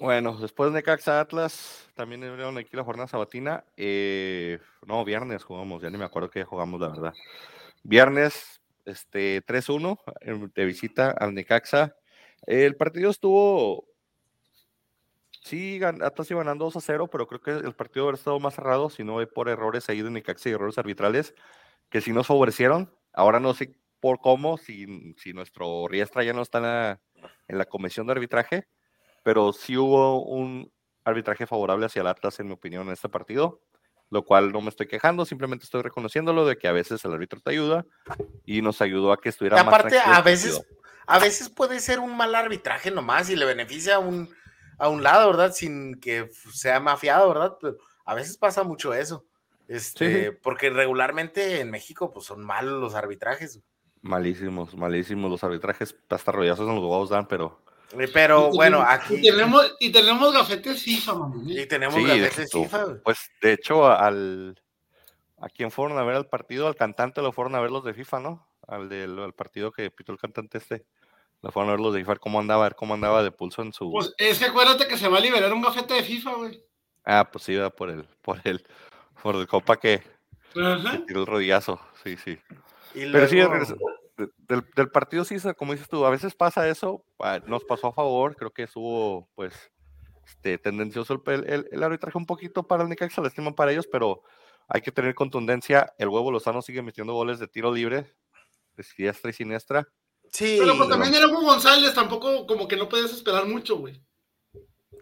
[0.01, 3.65] Bueno, después de Necaxa Atlas, también vieron aquí la jornada sabatina.
[3.77, 7.15] Eh, no, viernes jugamos, ya ni me acuerdo que jugamos, la verdad.
[7.85, 11.95] Viernes, este, 3-1 eh, de visita al Necaxa.
[12.47, 13.87] El partido estuvo,
[15.45, 18.91] sí, Atlas iba ganando 2 0, pero creo que el partido hubiera estado más cerrado
[18.91, 21.33] si no por errores ahí de Necaxa y errores arbitrales
[21.91, 22.93] que sí nos favorecieron.
[23.13, 27.01] Ahora no sé por cómo, si, si nuestro Riestra ya no está en la,
[27.49, 28.67] en la comisión de arbitraje,
[29.23, 30.73] pero sí hubo un
[31.05, 33.61] arbitraje favorable hacia el Atlas, en mi opinión, en este partido,
[34.11, 37.41] lo cual no me estoy quejando, simplemente estoy reconociéndolo de que a veces el árbitro
[37.41, 37.85] te ayuda
[38.45, 40.63] y nos ayudó a que estuviera más Aparte, a veces,
[41.07, 44.35] a veces puede ser un mal arbitraje nomás y le beneficia a un,
[44.79, 45.53] a un lado, ¿verdad?
[45.53, 47.57] Sin que sea mafiado, ¿verdad?
[47.61, 49.25] Pero a veces pasa mucho eso.
[49.67, 53.61] Este, porque regularmente en México pues son malos los arbitrajes.
[54.05, 57.65] Malísimos, malísimos los arbitrajes, hasta rollazos en los huevos dan, pero
[57.99, 59.17] eh, pero bueno, aquí.
[59.17, 61.43] Y tenemos, y tenemos gafetes FIFA, mamá.
[61.47, 63.03] Y tenemos gafetes FIFA.
[63.03, 64.61] Pues de hecho, al.
[65.39, 66.67] ¿A quién fueron a ver al partido?
[66.67, 68.47] Al cantante lo fueron a ver los de FIFA, ¿no?
[68.67, 70.85] Al del partido que pitó el cantante este.
[71.43, 73.63] Lo fueron a ver los de FIFA, cómo andaba, a ver cómo andaba de pulso
[73.63, 73.91] en su.
[73.91, 76.65] Pues es que acuérdate que se va a liberar un gafete de FIFA, güey.
[77.05, 78.65] Ah, pues sí, va por el, por el,
[79.23, 80.03] por el copa que,
[81.07, 82.39] tiró el rodillazo, sí, sí.
[82.95, 87.05] Pero sí, del, del, partido sí, como dices tú, a veces pasa eso,
[87.47, 89.53] nos pasó a favor, creo que estuvo pues
[90.27, 93.89] este, tendencioso el, el, el, arbitraje un poquito para el Necaxa, la estima para ellos,
[93.91, 94.23] pero
[94.69, 98.15] hay que tener contundencia, el huevo Lozano sigue metiendo goles de tiro libre,
[98.77, 99.89] de siniestra y siniestra.
[100.31, 104.01] Sí, pero pues también era Hugo González, tampoco como que no puedes esperar mucho, güey.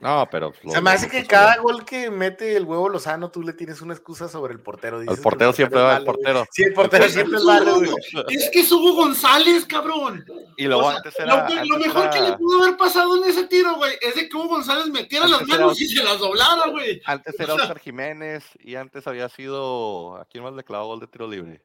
[0.03, 0.53] No, pero.
[0.69, 3.95] Se me hace que cada gol que mete el huevo Lozano, tú le tienes una
[3.95, 5.01] excusa sobre el portero.
[5.01, 6.45] el portero siempre va, el portero.
[6.51, 7.81] Sí, el portero siempre es malo,
[8.29, 10.25] Es que es Hugo González, cabrón.
[10.57, 11.49] Y luego antes era.
[11.49, 14.49] Lo, mejor que le pudo haber pasado en ese tiro, güey, es de que Hugo
[14.49, 17.01] González metiera las manos y se las doblara, güey.
[17.05, 20.17] Antes era Oscar Jiménez y antes había sido.
[20.17, 21.63] ¿A quién más le clavó gol de tiro libre?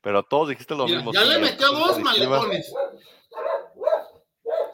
[0.00, 1.12] Pero todos dijiste lo mismo.
[1.12, 2.72] Ya le metió dos maletones.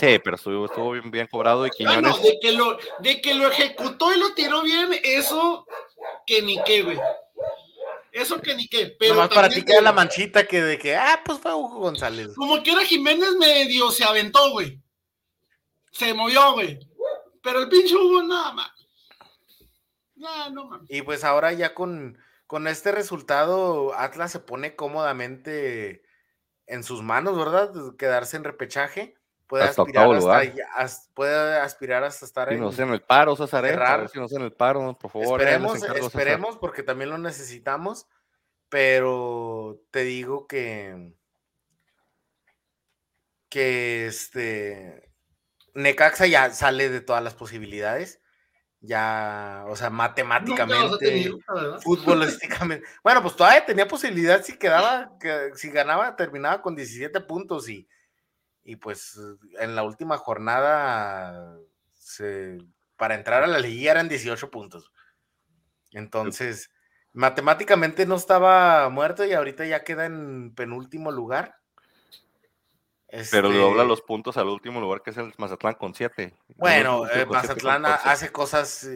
[0.00, 2.22] Sí, pero estuvo, bien, bien, cobrado y Quiñones.
[2.22, 5.66] de, que lo, de que lo ejecutó y lo tiró bien, eso
[6.26, 6.98] que ni qué, güey.
[8.10, 8.96] Eso que ni qué.
[8.98, 12.30] Pero Nomás para ti queda la manchita que de que, ah, pues fue Hugo González.
[12.34, 14.80] Como que era Jiménez medio se aventó, güey.
[15.92, 16.78] Se movió, güey.
[17.42, 18.70] Pero el pinche Hugo, nada más.
[20.14, 20.88] No, no mames.
[20.90, 26.02] Y pues ahora ya con, con este resultado, Atlas se pone cómodamente
[26.66, 27.70] en sus manos, ¿verdad?
[27.98, 29.19] Quedarse en repechaje
[29.50, 30.08] puede aspirar
[30.76, 34.08] hasta, puede aspirar hasta estar en, en el paro, César, ¿eh?
[34.12, 35.40] si no en el paro, por favor.
[35.40, 38.06] Esperemos, esperemos, porque también lo necesitamos,
[38.68, 41.14] pero te digo que
[43.48, 45.10] que este
[45.74, 48.20] Necaxa ya sale de todas las posibilidades.
[48.82, 51.30] Ya, o sea, matemáticamente,
[51.82, 52.86] futbolísticamente.
[53.02, 57.86] bueno, pues todavía tenía posibilidad si quedaba, que, si ganaba, terminaba con 17 puntos y,
[58.64, 59.18] y pues
[59.58, 61.56] en la última jornada
[62.96, 64.92] para entrar a la liga eran 18 puntos.
[65.92, 66.70] Entonces,
[67.12, 71.56] matemáticamente no estaba muerto y ahorita ya queda en penúltimo lugar.
[73.30, 76.32] Pero dobla este los puntos al último lugar que es el Mazatlán con 7.
[76.56, 78.88] Bueno, eh, Mazatlán hace cosas,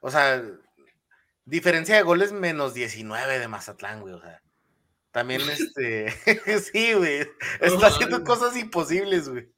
[0.00, 0.40] o sea,
[1.44, 4.40] diferencia de goles menos 19 de Mazatlán, güey, o sea.
[5.16, 6.10] También, este,
[6.60, 7.26] sí, güey,
[7.62, 9.48] está haciendo cosas imposibles, güey.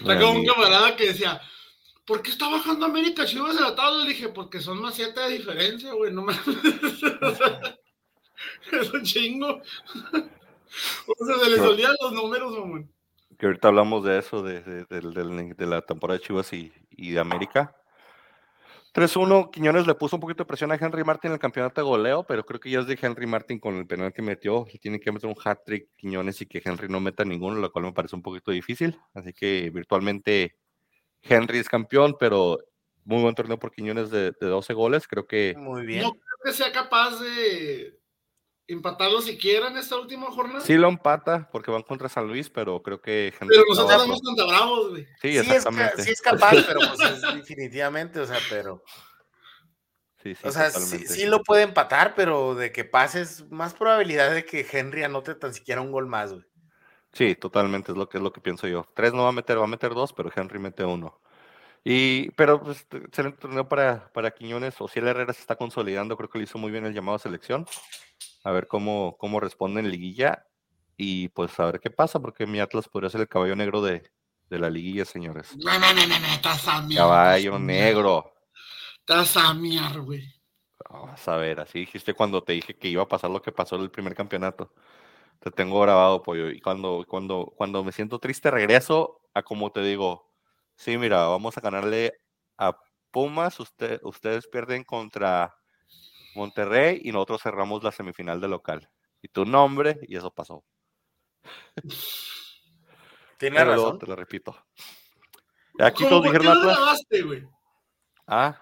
[0.00, 1.38] Está como un camarada que decía,
[2.06, 4.04] ¿por qué está bajando América Chivas en la tabla?
[4.04, 6.32] Le dije, porque son más siete de diferencia, güey, no me...
[8.72, 9.60] es un chingo.
[11.18, 12.86] o sea, se les olían los números, güey.
[13.38, 16.72] Que ahorita hablamos de eso, de, de, de, de- de la temporada de Chivas y,
[16.88, 17.76] y de América.
[18.94, 21.84] 3-1, Quiñones le puso un poquito de presión a Henry Martin en el campeonato de
[21.84, 24.64] goleo, pero creo que ya es de Henry Martin con el penal que metió.
[24.80, 27.92] Tiene que meter un hat-trick Quiñones y que Henry no meta ninguno, lo cual me
[27.92, 28.96] parece un poquito difícil.
[29.12, 30.56] Así que virtualmente
[31.22, 32.58] Henry es campeón, pero
[33.04, 35.08] muy buen torneo por Quiñones de, de 12 goles.
[35.08, 36.02] Creo que Muy bien.
[36.02, 37.98] No creo que sea capaz de
[38.66, 40.60] empatarlo siquiera en esta última jornada.
[40.60, 43.48] sí lo empata porque van contra San Luis, pero creo que Henry.
[43.48, 45.04] pero nosotros vamos contra Bravos, güey.
[45.20, 46.02] Sí, Sí es, ca- exactamente.
[46.02, 48.82] sí es capaz, pero pues es definitivamente, o sea, pero,
[50.22, 54.46] Sí, sí, o sea, sí, lo puede empatar, pero de que pases, más probabilidad de
[54.46, 56.44] que Henry anote tan siquiera un gol más, güey.
[57.12, 58.86] Sí, totalmente, es lo que es lo que pienso yo.
[58.94, 61.20] Tres no va a meter, va a meter dos, pero Henry mete uno.
[61.84, 64.80] Y, pero pues excelente torneo para, para Quiñones.
[64.80, 67.66] Ociel Herrera se está consolidando, creo que le hizo muy bien el llamado a selección.
[68.44, 70.46] A ver cómo, cómo responde en liguilla.
[70.96, 74.08] Y pues a ver qué pasa, porque mi Atlas podría ser el caballo negro de,
[74.48, 75.56] de la liguilla, señores.
[75.56, 78.32] No, no, no, no, no, estás a miar, Caballo negro.
[79.00, 79.52] Estás a
[79.98, 80.22] güey.
[80.88, 83.76] Vamos a ver, así dijiste cuando te dije que iba a pasar lo que pasó
[83.76, 84.72] en el primer campeonato.
[85.40, 86.50] Te tengo grabado, pollo.
[86.50, 90.32] Y cuando, cuando, cuando me siento triste, regreso a como te digo.
[90.76, 92.14] Sí, mira, vamos a ganarle
[92.56, 92.76] a
[93.10, 93.60] Pumas.
[93.60, 95.54] Usted, ustedes pierden contra
[96.34, 98.90] Monterrey y nosotros cerramos la semifinal de local.
[99.22, 100.64] Y tu nombre, y eso pasó.
[103.38, 103.98] Tiene Pero luego razón.
[103.98, 104.56] te lo repito.
[105.80, 107.48] Aquí ¿Cómo todos por qué lo grabaste, güey?
[108.26, 108.60] Ah,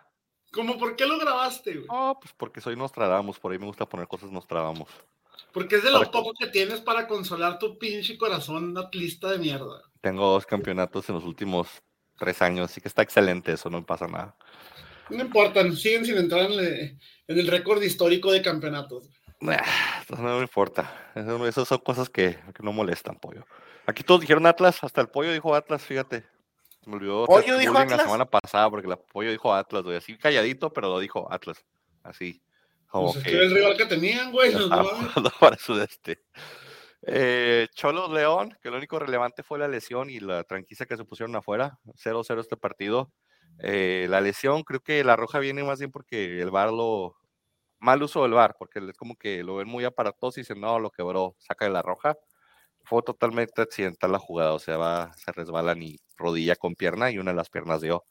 [0.53, 1.87] ¿Cómo por qué lo grabaste, güey?
[1.87, 3.39] no, pues porque soy Nostradamus.
[3.39, 4.91] Por ahí me gusta poner cosas Nostradamus.
[5.53, 9.83] Porque es de lo poco que tienes para consolar tu pinche corazón atlista de mierda.
[10.01, 11.83] Tengo dos campeonatos en los últimos
[12.19, 14.37] tres años, así que está excelente eso, no pasa nada.
[15.11, 19.09] No importa, siguen sin entrar en, el- en el récord histórico de campeonatos.
[19.43, 21.11] Ah, No me importa.
[21.15, 23.45] Esas son cosas que, que no molestan, pollo.
[23.87, 26.25] Aquí todos dijeron Atlas, hasta el pollo dijo Atlas, fíjate.
[26.87, 27.27] Me olvidó.
[27.27, 28.03] ¿Pollo dijo bullying la Atlas?
[28.03, 29.97] semana pasada porque el pollo dijo Atlas, güey.
[29.97, 31.65] Así calladito, pero lo dijo Atlas.
[32.03, 32.41] Así.
[32.87, 34.53] Como Pues es que el rival que tenían, güey.
[34.53, 36.23] jugando para su este.
[37.05, 41.05] Eh, Cholos León, que lo único relevante fue la lesión y la tranquiza que se
[41.05, 41.79] pusieron afuera.
[41.97, 43.13] 0-0 este partido.
[43.59, 47.17] Eh, la lesión, creo que la roja viene más bien porque el VAR lo.
[47.81, 50.79] Mal uso del VAR, porque es como que lo ven muy aparatoso y dicen, no,
[50.79, 52.17] lo quebró, saca de la roja.
[52.85, 57.19] Fue totalmente accidental la jugada, o sea, va, se resbalan y rodilla con pierna y
[57.19, 58.05] una de las piernas dio.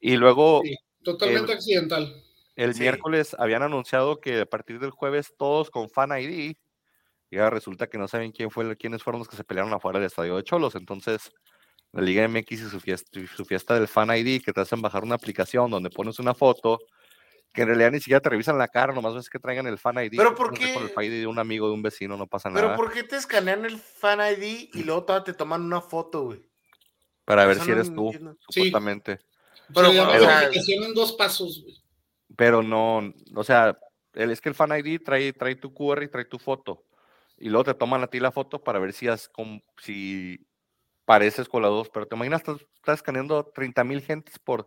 [0.00, 2.22] Y luego Sí, totalmente El- accidental.
[2.56, 2.80] el Sí.
[2.80, 6.56] miércoles habían anunciado que a partir del jueves todos con Fan ID.
[7.30, 9.98] Y ahora resulta que no saben quién fue, quiénes fueron los que se pelearon afuera
[9.98, 10.74] del estadio de Cholos.
[10.74, 11.30] Entonces,
[11.92, 15.04] la Liga MX y su fiesta, su fiesta del Fan ID, que te hacen bajar
[15.04, 16.78] una aplicación donde pones una foto,
[17.52, 19.96] que en realidad ni siquiera te revisan la cara, nomás ves que traigan el Fan
[20.02, 20.16] ID.
[20.16, 20.94] Pero ¿por ahí Con el qué?
[20.94, 22.76] Fan ID de un amigo, de un vecino, no pasa Pero nada.
[22.76, 26.40] ¿por qué te escanean el fan ID y luego todavía te toman una foto, güey?
[27.26, 28.32] Para ver Eso si no eres tú, entiendo.
[28.48, 28.60] Sí.
[28.60, 29.18] supuestamente.
[29.74, 31.76] Pero, Se llama o sea- verificación en dos pasos, güey.
[32.36, 33.78] Pero no, o sea,
[34.14, 36.84] el, es que el Fan ID trae, trae tu QR y trae tu foto.
[37.36, 40.46] Y luego te toman a ti la foto para ver si, has, com- si
[41.04, 41.88] pareces con las dos.
[41.90, 44.66] Pero te imaginas, estás, estás escaneando 30 mil gentes por,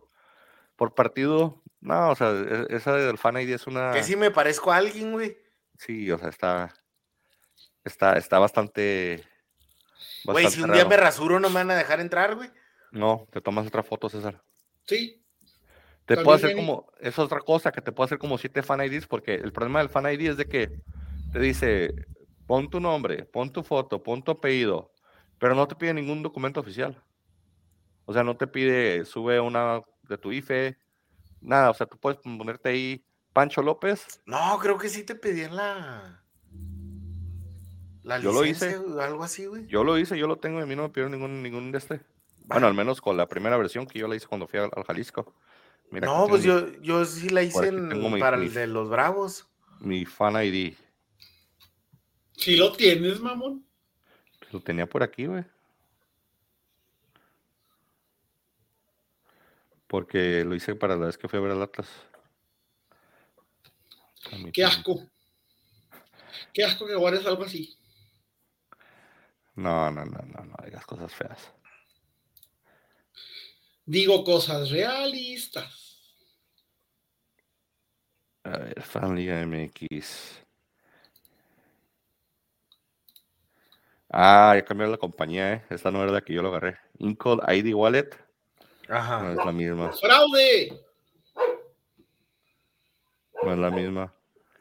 [0.76, 1.62] por partido.
[1.80, 3.92] No, o sea, e- esa del Fan ID es una.
[3.92, 5.36] Que si me parezco a alguien, güey.
[5.78, 6.74] Sí, o sea, está.
[7.84, 9.24] Está, está bastante.
[10.24, 10.88] Güey, si un día raro.
[10.88, 12.50] me rasuro no me van a dejar entrar, güey.
[12.90, 14.42] No, te tomas otra foto, César.
[14.86, 15.22] Sí.
[16.04, 18.62] Te También puedo hacer viene- como, es otra cosa, que te puedo hacer como siete
[18.62, 20.80] fan IDs, porque el problema del fan ID es de que
[21.32, 21.92] te dice,
[22.46, 24.92] pon tu nombre, pon tu foto, pon tu apellido,
[25.38, 27.02] pero no te pide ningún documento oficial.
[28.04, 30.78] O sea, no te pide, sube una de tu IFE,
[31.40, 35.56] nada, o sea, tú puedes ponerte ahí Pancho López, No, creo que sí te pedían
[35.56, 36.22] la.
[38.02, 38.86] La Yo lo licencia hice.
[38.86, 39.66] o algo así, güey.
[39.66, 41.78] yo lo hice, yo lo tengo, y a mí no me pidieron ningún, ningún de
[41.78, 42.00] este.
[42.44, 44.84] Bueno, al menos con la primera versión que yo la hice cuando fui al, al
[44.84, 45.34] Jalisco.
[45.90, 49.48] Mira, no, pues yo, yo sí la hice en- para mi- el de los Bravos.
[49.80, 50.74] Mi fan ID,
[52.36, 53.66] Si lo tienes, mamón.
[54.56, 55.44] Lo tenía por aquí, güey.
[59.86, 61.88] Porque lo hice para la vez que fui a ver al Atlas.
[64.52, 65.06] Qué asco.
[66.52, 67.76] Qué asco que guardes algo así.
[69.54, 71.52] No, no, no, no, no digas cosas feas.
[73.84, 76.00] Digo cosas realistas.
[78.42, 80.45] A ver, Fan Liga MX.
[84.10, 85.64] Ah, ya cambiaron la compañía, ¿eh?
[85.70, 86.78] Esta no era la que yo lo agarré.
[86.98, 88.10] Incode ID Wallet.
[88.88, 89.32] No Ajá.
[89.32, 89.92] es la misma.
[89.92, 90.80] ¡Fraude!
[93.42, 94.14] No es la misma.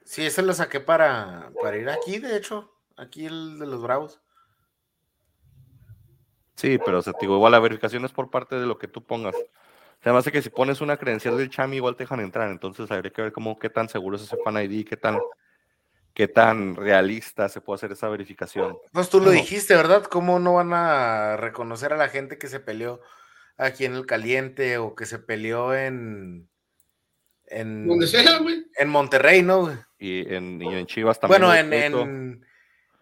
[0.03, 2.71] Sí, ese lo saqué para, para ir aquí, de hecho.
[2.97, 4.21] Aquí el de los Bravos.
[6.55, 9.35] Sí, pero se digo, igual la verificación es por parte de lo que tú pongas.
[10.01, 12.49] Además de que si pones una credencial del Chami, igual te dejan entrar.
[12.49, 15.19] Entonces habría que ver cómo qué tan seguro es ese fan ID, qué tan,
[16.16, 18.78] qué tan realista se puede hacer esa verificación.
[18.93, 20.05] Pues tú lo dijiste, ¿verdad?
[20.05, 23.01] ¿Cómo no van a reconocer a la gente que se peleó
[23.57, 26.49] aquí en el caliente o que se peleó en.
[27.47, 28.66] En, Donde sea, güey.
[28.80, 29.70] en Monterrey, ¿no?
[29.99, 31.41] Y en, y en Chivas también.
[31.41, 32.45] Bueno, en, en,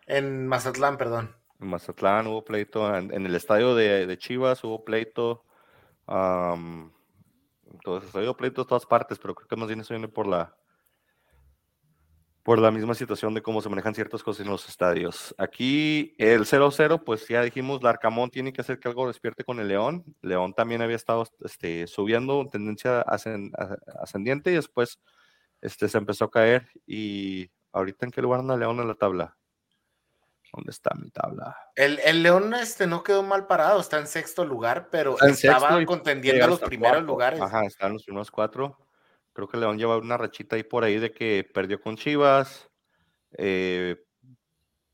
[0.08, 1.34] en Mazatlán, perdón.
[1.62, 5.46] En Mazatlán hubo pleito, en, en el estadio de, de Chivas hubo pleito.
[6.08, 6.92] am,
[7.72, 10.28] entonces, ha habido pleito en todas partes, pero creo que más bien eso viene por
[10.28, 10.54] la
[12.44, 15.34] por la misma situación de cómo se manejan ciertas cosas en los estadios.
[15.38, 19.70] Aquí el 0-0, pues ya dijimos, Larcamón tiene que hacer que algo despierte con el
[19.70, 20.04] León.
[20.22, 25.00] León también había estado este, subiendo, tendencia ascen- a- ascendiente, y después
[25.62, 26.68] este, se empezó a caer.
[26.86, 29.38] Y ahorita, ¿en qué lugar anda León en la tabla?
[30.54, 31.56] ¿Dónde está mi tabla?
[31.76, 35.70] El, el León este, no quedó mal parado, está en sexto lugar, pero Está estaba
[35.78, 37.40] sexto contendiendo llega los primeros lugares.
[37.42, 38.78] Ajá, está en los primeros cuatro.
[39.34, 42.70] Creo que León lleva una rachita ahí por ahí de que perdió con Chivas,
[43.38, 44.04] eh,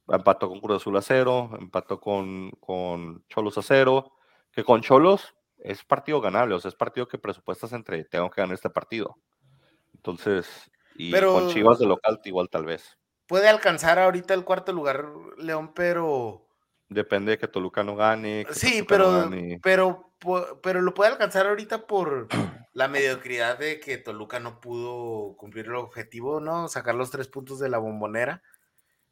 [0.07, 4.13] empató con Cruz Azul a cero, empató con, con Cholos a cero,
[4.51, 8.41] que con Cholos es partido ganable, o sea, es partido que presupuestas entre tengo que
[8.41, 9.17] ganar este partido.
[9.93, 12.97] Entonces, y Pero- con Chivas de local igual tal vez.
[13.27, 15.05] Puede alcanzar ahorita el cuarto lugar
[15.37, 16.47] León, pero
[16.89, 18.47] Depende de que Toluca no gane.
[18.51, 19.59] sí, no pero, gane.
[19.61, 20.11] pero,
[20.63, 22.27] pero lo puede alcanzar ahorita por
[22.73, 26.67] la mediocridad de que Toluca no pudo cumplir el objetivo, ¿no?
[26.67, 28.41] Sacar los tres puntos de la bombonera,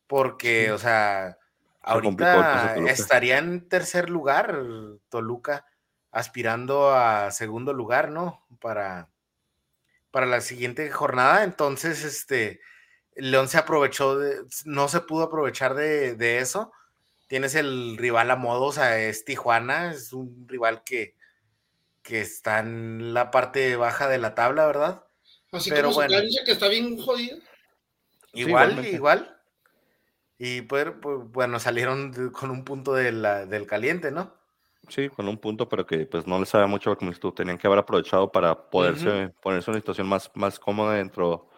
[0.07, 1.37] porque, o sea,
[1.81, 4.59] ahorita estaría en tercer lugar
[5.09, 5.65] Toluca,
[6.11, 8.43] aspirando a segundo lugar, ¿no?
[8.59, 9.09] Para,
[10.09, 12.59] para la siguiente jornada, entonces, este,
[13.15, 16.71] León se aprovechó, de, no se pudo aprovechar de, de eso.
[17.27, 21.15] Tienes el rival a modo, o sea, es Tijuana, es un rival que,
[22.01, 25.03] que está en la parte baja de la tabla, ¿verdad?
[25.51, 26.17] Así Pero como bueno.
[26.45, 27.37] que está bien jodida.
[28.33, 29.37] Igual, igual.
[30.37, 34.35] Y pues, pues, bueno, salieron con un punto de la- del caliente, ¿no?
[34.89, 37.57] Sí, con un punto, pero que pues no les sabe mucho como dices tú, tenían
[37.57, 41.49] que haber aprovechado para poderse ponerse en una situación más, más cómoda dentro,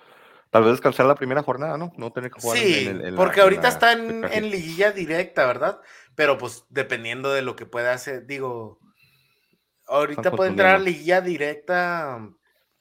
[0.49, 1.91] tal vez descansar la primera jornada, ¿no?
[1.97, 4.49] No tener que jugar en- Sí, en en la- porque en ahorita la está en,
[4.51, 5.79] liguilla directa, ¿verdad?
[6.15, 8.79] Pero pues dependiendo de lo que pueda hacer, digo,
[9.87, 12.29] ahorita puede entrar a liguilla directa.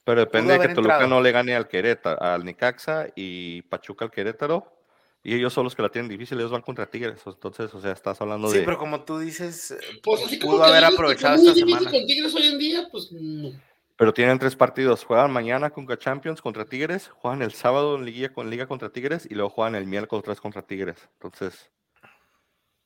[0.03, 1.07] Pero depende de que Toluca entrado.
[1.07, 4.73] no le gane al Querétaro, al Necaxa y Pachuca al Querétaro,
[5.21, 7.91] y ellos son los que la tienen difícil, ellos van contra Tigres, entonces, o sea,
[7.91, 8.63] estás hablando Sí, de...
[8.63, 11.91] pero como tú dices, Pues pudo haber aprovechado esta difícil semana.
[11.91, 13.51] con Tigres hoy en día, pues no.
[13.99, 15.03] Pero tienen tres partidos.
[15.03, 19.27] Juegan mañana con Champions contra Tigres, juegan el sábado en Liga, con Liga contra Tigres
[19.29, 20.95] y luego juegan el miércoles otra vez contra Tigres.
[21.15, 21.69] Entonces,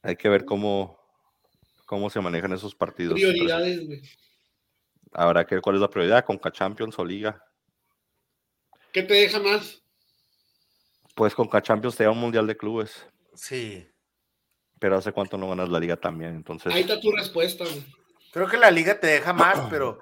[0.01, 0.99] hay que ver cómo,
[1.85, 3.13] cómo se manejan esos partidos.
[3.13, 4.01] Prioridades, güey.
[5.11, 7.45] habrá que ver cuál es la prioridad, con Champions o Liga.
[8.91, 9.83] ¿Qué te deja más?
[11.13, 13.05] Pues con Champions te da un Mundial de Clubes,
[13.35, 13.87] sí.
[14.79, 16.35] pero hace cuánto no ganas la Liga también.
[16.35, 17.85] Entonces, Ahí está tu respuesta, güey.
[18.31, 19.99] Creo que la liga te deja más, pero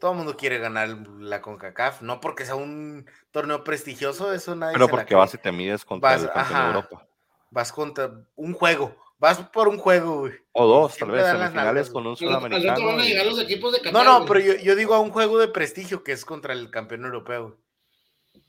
[0.00, 0.88] todo el mundo quiere ganar
[1.18, 5.52] la CONCACAF, no porque sea un torneo prestigioso, eso nadie pero porque vas y te
[5.52, 6.66] mides contra Vas, el campeón de.
[6.66, 7.06] Europa.
[7.50, 10.32] Vas contra un juego, vas por un juego, güey.
[10.52, 12.86] O dos, tal vez, semifinales nalgas, con un Al rato- al rato sudamericano.
[12.86, 13.92] van a llegar los equipos de Qatar.
[13.92, 14.28] No, no, güey.
[14.28, 17.42] pero yo, yo digo a un juego de prestigio que es contra el campeón europeo.
[17.44, 18.44] güey.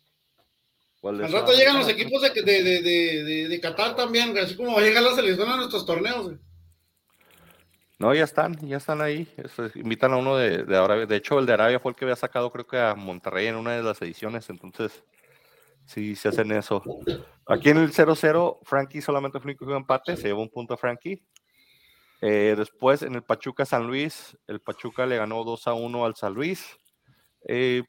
[1.02, 4.56] ¿cuál de Al rato llegan los equipos de, de, de, de, Qatar también, güey, así
[4.56, 6.24] como va a llegar la selección a nuestros torneos.
[6.26, 6.38] güey.
[7.98, 9.28] No, ya están, ya están ahí.
[9.76, 11.06] Invitan a uno de, de Arabia.
[11.06, 13.56] De hecho, el de Arabia fue el que había sacado, creo que a Monterrey en
[13.56, 14.50] una de las ediciones.
[14.50, 15.04] Entonces,
[15.86, 16.84] sí, se hacen eso.
[17.48, 20.18] Aquí en el 0-0, Frankie solamente fue jugó empate.
[20.18, 21.24] Se llevó un punto a Frankie.
[22.22, 26.16] Eh, después, en el Pachuca San Luis, el Pachuca le ganó 2 a 1 al
[26.16, 26.78] San Luis.
[27.48, 27.84] Eh,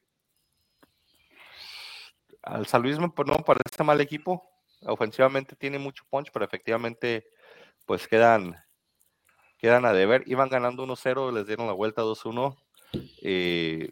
[2.43, 4.41] al San Luis no me parece mal equipo.
[4.85, 7.25] Ofensivamente tiene mucho punch, pero efectivamente,
[7.85, 8.55] pues quedan,
[9.57, 10.23] quedan a deber.
[10.27, 12.57] Iban ganando 1-0, les dieron la vuelta 2-1.
[13.21, 13.91] Eh,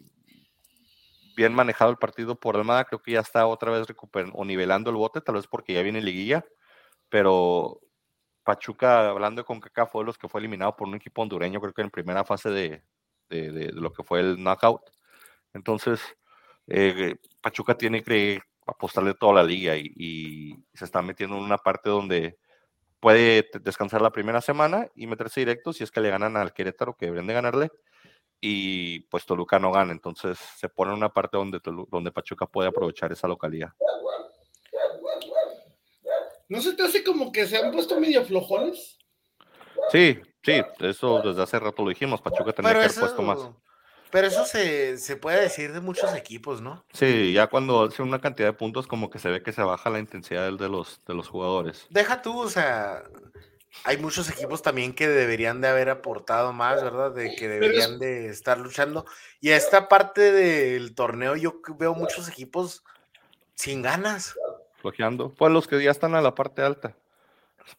[1.36, 4.90] bien manejado el partido por Almada, creo que ya está otra vez recuperando o nivelando
[4.90, 6.44] el bote, tal vez porque ya viene liguilla,
[7.10, 7.80] pero
[8.44, 11.74] Pachuca, hablando con Kaká, fue de los que fue eliminado por un equipo hondureño, creo
[11.74, 12.82] que en primera fase de,
[13.28, 14.82] de- lo que fue el knockout.
[15.52, 16.00] Entonces,
[16.68, 21.90] eh, Pachuca tiene que apostarle toda la liga y se está metiendo en una parte
[21.90, 22.38] donde
[23.00, 26.96] puede descansar la primera semana y meterse directo si es que le ganan al Querétaro,
[26.96, 27.70] que deberían de ganarle,
[28.40, 29.92] y pues Toluca no gana.
[29.92, 33.72] Entonces se pone en una parte donde, donde Pachuca puede aprovechar esa localidad.
[36.48, 38.98] ¿No se te hace como que se han puesto medio flojones?
[39.90, 42.20] Sí, sí, eso desde hace rato lo dijimos.
[42.20, 43.50] Pachuca Pero que haber puesto más.
[44.16, 46.82] Pero eso se, se puede decir de muchos equipos, ¿no?
[46.94, 49.90] Sí, ya cuando hace una cantidad de puntos, como que se ve que se baja
[49.90, 51.86] la intensidad del- de los, de los jugadores.
[51.90, 53.02] Deja tú, o sea,
[53.84, 57.12] hay muchos equipos también que deberían de haber aportado más, ¿verdad?
[57.12, 59.04] De que deberían de estar luchando.
[59.42, 62.82] Y a esta parte del torneo yo veo muchos equipos
[63.54, 64.34] sin ganas.
[64.80, 65.28] flojeando.
[65.34, 66.96] Pues los que ya están a la parte alta.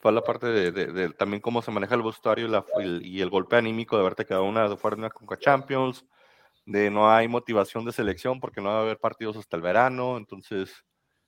[0.01, 2.47] Fue la parte de, de- de también cómo se maneja el vestuario
[2.79, 6.05] y, y el golpe anímico de haberte quedado una de fuera de una Conca Champions,
[6.67, 10.17] de no hay motivación de selección porque no va a haber partidos hasta el verano,
[10.17, 10.83] entonces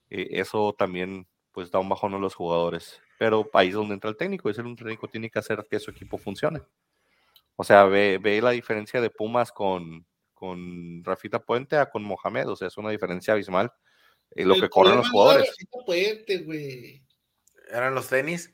[0.10, 3.02] eh, eso también pues da un bajón a los jugadores.
[3.18, 5.80] Pero ahí es donde entra el técnico, es el un técnico tiene que hacer que
[5.80, 6.62] su equipo funcione.
[7.56, 12.50] O sea, ve, ve la diferencia de Pumas con, con Rafita Puente a con Mohamed,
[12.50, 13.72] o sea, es una diferencia abismal.
[14.32, 15.48] eh, lo El que corren los jugadores.
[15.48, 17.02] Rafita Puente, güey.
[17.72, 18.54] Eran los tenis.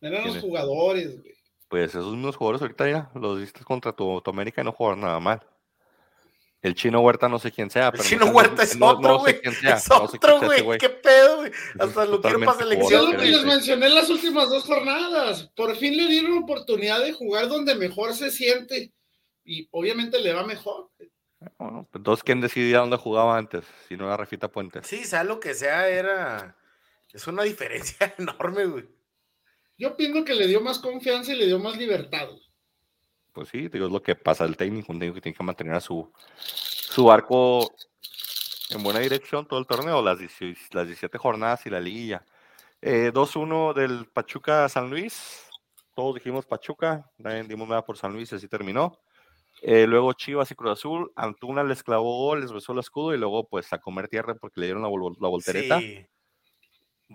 [0.00, 1.34] Eran los jugadores, güey.
[1.68, 5.00] Pues esos mismos jugadores ahorita ya los viste contra tu, tu América y no jugaron
[5.02, 5.46] nada mal.
[6.62, 8.86] El chino Huerta no sé quién sea, El pero no chino no- Huerta es no-
[8.86, 9.40] otro, güey.
[9.42, 10.78] es no sé quién otro, güey.
[10.78, 11.52] ¿Qué pedo, güey?
[11.78, 13.12] Hasta lo quiero para selección.
[13.12, 15.50] lo que les mencioné en las últimas dos jornadas.
[15.56, 18.92] Por fin le dieron oportunidad de jugar donde mejor se siente.
[19.44, 20.90] Y obviamente le va mejor.
[21.58, 23.64] Bueno, entonces, ¿quién decidía dónde jugaba antes?
[23.88, 24.84] Si no era Rafita Puente.
[24.84, 26.56] Sí, sea lo que sea, era.
[27.12, 28.84] Es una diferencia enorme, güey.
[29.76, 32.28] Yo pienso que le dio más confianza y le dio más libertad.
[33.32, 35.74] Pues sí, digo, es lo que pasa el técnico, un técnico que tiene que mantener
[35.74, 37.74] a su, su arco
[38.70, 42.24] en buena dirección todo el torneo, las, 16 las 17 jornadas y la liguilla.
[42.80, 45.48] Eh, 2-1 del Pachuca San Luis.
[45.94, 48.98] Todos dijimos Pachuca, nadie dimos nada por San Luis, así terminó.
[49.60, 53.46] Eh, luego Chivas y Cruz Azul, Antuna les clavó les besó el escudo y luego
[53.46, 55.78] pues a comer tierra porque le dieron la, la voltereta.
[55.78, 56.04] Sí.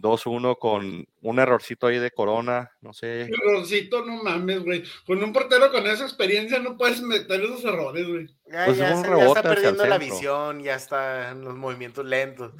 [0.02, 3.22] 2-1 con un errorcito ahí de Corona, no sé.
[3.24, 4.84] Errorcito, no mames, güey.
[5.06, 8.28] Con un portero con esa experiencia no puedes meter esos errores, güey.
[8.52, 12.54] Ya, Pues ya se- ya está perdiendo la visión, ya está en los movimientos lentos,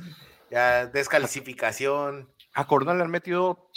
[0.52, 2.30] ya descalificación.
[2.54, 3.70] A Corona le han metido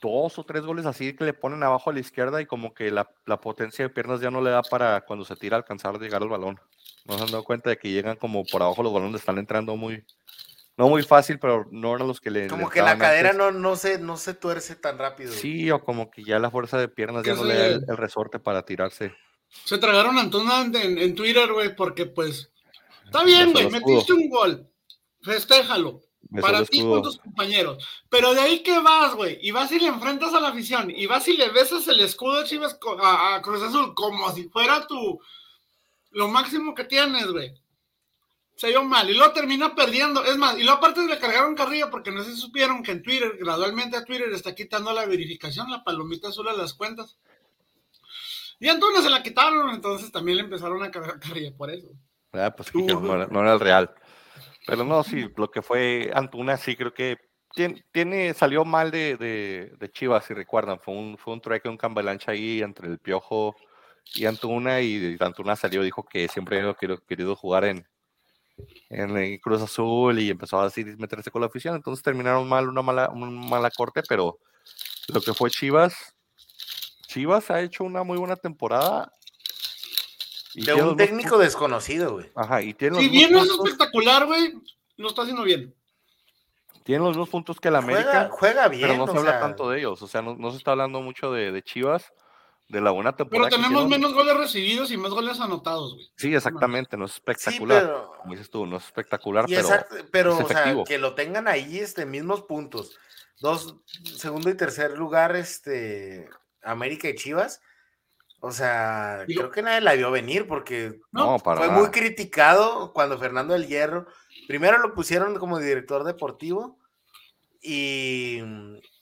[0.00, 2.90] dos o tres goles así que le ponen abajo a la izquierda y como que
[2.90, 6.06] la, la potencia de piernas ya no le da para cuando se tira alcanzar de
[6.06, 6.60] llegar al balón.
[7.04, 9.76] No se han dado cuenta de que llegan como por abajo los balones, están entrando
[9.76, 10.04] muy,
[10.82, 12.48] no muy fácil, pero no eran los que le.
[12.48, 13.38] Como le que la cadera antes.
[13.38, 15.30] no, no, se, no se tuerce tan rápido.
[15.30, 15.40] güey.
[15.40, 18.40] Sí, o como que ya la fuerza de piernas ya no le da el, resorte
[18.40, 19.14] para tirarse.
[19.64, 22.50] Se tragaron a Antuna en, en Twitter, güey, porque pues.
[23.04, 24.68] Está bien, güey, metiste un gol.
[25.20, 26.00] Festéjalo.
[26.22, 27.86] Besó para ti con tus compañeros.
[28.08, 31.06] Pero de ahí que vas, güey, y vas y le enfrentas a la afición, y
[31.06, 34.84] vas y le besas el escudo de Chivas a, a Cruz Azul como si fuera
[34.88, 35.20] tu
[36.10, 37.61] lo máximo que tienes, güey.
[38.62, 40.24] Se dio mal, y luego termina perdiendo.
[40.24, 43.36] Es más, y luego aparte le cargaron carrilla porque no se supieron que en Twitter,
[43.40, 47.18] gradualmente a Twitter está quitando la verificación, la palomita azul a las cuentas.
[48.60, 51.88] Y entonces se la quitaron, entonces también le empezaron a cargar carrilla por eso.
[52.30, 53.92] Ah, pues no era el real.
[54.64, 57.18] Pero no, sí, lo que fue Antuna, sí creo que
[57.56, 60.78] tiene, tiene salió mal de, de, de Chivas, si recuerdan.
[60.78, 63.56] Fue un, fue un trueque, un cambalancha ahí entre el Piojo
[64.14, 67.88] y Antuna, y Antuna salió, dijo que siempre había querido, querido jugar en,
[68.90, 71.74] en el Cruz Azul y empezó a así meterse con la afición.
[71.76, 74.38] Entonces terminaron mal, una mala, un mala corte, pero
[75.08, 76.14] lo que fue Chivas,
[77.06, 79.12] Chivas ha hecho una muy buena temporada.
[80.54, 82.30] y De tiene un técnico desconocido, güey.
[82.34, 84.54] Ajá, y tiene los Si bien no es espectacular, güey,
[84.96, 85.74] lo está haciendo bien.
[86.84, 88.82] tienen los mismos puntos que la Juega, América, juega bien.
[88.82, 90.00] pero no se habla sea, tanto de ellos.
[90.02, 92.12] O sea, no, no se está hablando mucho de, de Chivas,
[92.72, 93.50] de la buena Pero temporada.
[93.50, 93.88] que tenemos hicieron.
[93.90, 96.10] menos goles recibidos y más goles anotados, güey.
[96.16, 97.82] Sí, exactamente, no es Sí, espectacular.
[97.82, 98.12] pero.
[98.16, 101.14] Como dices tú, no es espectacular, y pero exacto, pero, es o sea, que lo
[101.14, 102.98] tengan ahí, este, mismos puntos.
[103.40, 103.76] Dos,
[104.16, 106.28] segundo y tercer lugar, este,
[106.62, 107.60] América y Chivas.
[108.40, 111.78] O sea, creo que nadie la vio venir porque no, para fue nada.
[111.78, 114.06] muy criticado cuando Fernando del Hierro,
[114.48, 116.78] primero lo pusieron como director deportivo
[117.60, 118.40] y,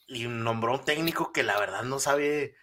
[0.08, 2.54] y nombró un técnico que la verdad no sabe,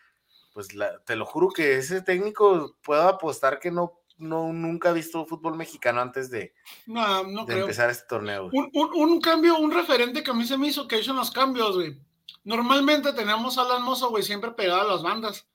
[0.58, 4.92] pues la- te lo juro que ese técnico puedo apostar que no, no nunca ha
[4.92, 6.52] visto fútbol mexicano antes de,
[6.88, 7.60] No, no de creo.
[7.66, 8.50] empezar este torneo.
[8.52, 11.76] un- un cambio, un referente que a mí se me hizo que hizo los cambios,
[11.76, 11.96] güey.
[12.44, 15.46] Normalmente tenemos a Alan Mozo, güey, siempre pegado a las bandas.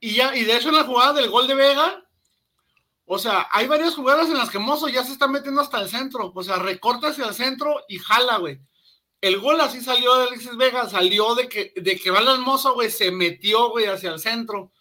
[0.00, 2.02] Y ya, y de hecho en la jugada del gol de Vega,
[3.04, 5.90] o sea, hay varias jugadas en las que Mozo ya se está metiendo hasta el
[5.90, 6.32] centro.
[6.34, 8.58] O sea, recorta hacia el centro y jala, güey.
[9.20, 12.90] El gol así salió de Alexis Vega, salió de que, de que Alan Mozo, güey,
[12.90, 14.72] se metió, güey, hacia el centro.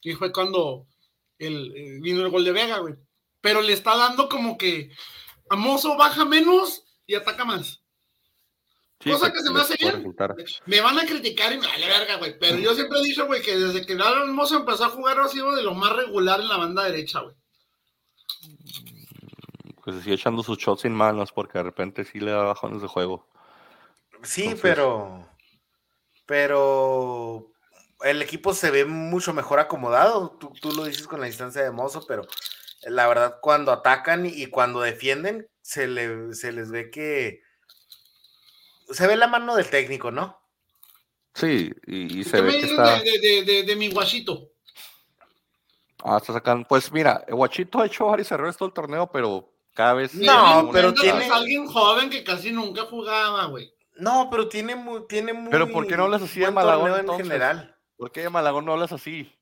[0.00, 0.86] Y fue cuando
[1.38, 2.94] el, eh, vino el gol de Vega, güey.
[3.40, 4.90] Pero le está dando como que
[5.50, 7.82] a Mozo baja menos y ataca más.
[9.04, 10.14] Cosa que se me hace bien.
[10.66, 12.38] Me van a criticar y me vale verga, güey.
[12.38, 15.28] Pero yo siempre he dicho, güey, que desde que Alan Hermoso empezó a jugar ha
[15.28, 17.34] sido de lo más regular en la banda derecha, güey.
[19.82, 22.88] Pues sigue echando sus shots sin manos porque de repente sí le da bajones de
[22.88, 23.26] juego.
[24.22, 25.28] Sí, pero.
[26.26, 27.48] Pero.
[28.02, 30.36] El equipo se ve mucho mejor acomodado.
[30.40, 32.26] Tú, tú lo dices con la distancia de Mozo, pero
[32.82, 37.42] la verdad, cuando atacan y cuando defienden, se, le, se les ve que
[38.90, 40.40] se ve la mano del técnico, ¿no?
[41.34, 43.00] Sí, y, se ve que está...
[43.00, 44.50] de, de, mi guachito?
[46.04, 46.66] Ah, está sacando.
[46.68, 50.14] Pues mira, guachito ha hecho varios errores todo el torneo, pero cada vez.
[50.14, 51.30] No, pero tiene.
[51.30, 53.71] alguien joven que casi nunca jugaba, güey.
[53.96, 55.50] No, pero tiene muy, tiene muy.
[55.50, 57.76] Pero ¿por qué no hablas así de Malagón en general?
[57.96, 59.32] ¿Por qué de Malagón no hablas así?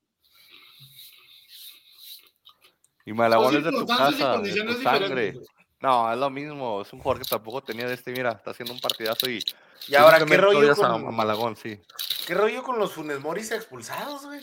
[3.07, 5.35] Y Malagón es de tu casa, de tu sangre.
[5.81, 6.83] No, es lo mismo.
[6.83, 8.13] Es un jugador que tampoco tenía de este.
[8.13, 9.43] Mira, está haciendo un partidazo y.
[9.89, 10.87] Y ahora, ¿qué rollo con.
[10.87, 11.81] A Malagón, sí.
[12.27, 14.41] ¿Qué rollo con los Funes Moris expulsados, güey?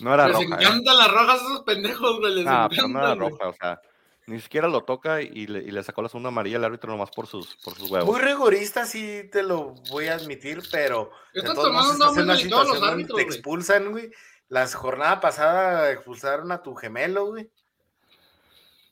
[0.00, 0.56] No era Les roja.
[0.56, 2.34] Les encantan las rojas esos pendejos, güey.
[2.36, 3.80] Les no, pero no era roja, o sea.
[4.28, 7.10] Ni siquiera lo toca y le, y le sacó la segunda amarilla al árbitro nomás
[7.10, 8.06] por sus, por sus huevos.
[8.06, 11.10] Muy rigorista, sí te lo voy a admitir, pero.
[11.32, 14.10] Estás tomando una situación los árbitros, te expulsan, güey.
[14.48, 17.50] La jornada pasada expulsaron a tu gemelo, güey.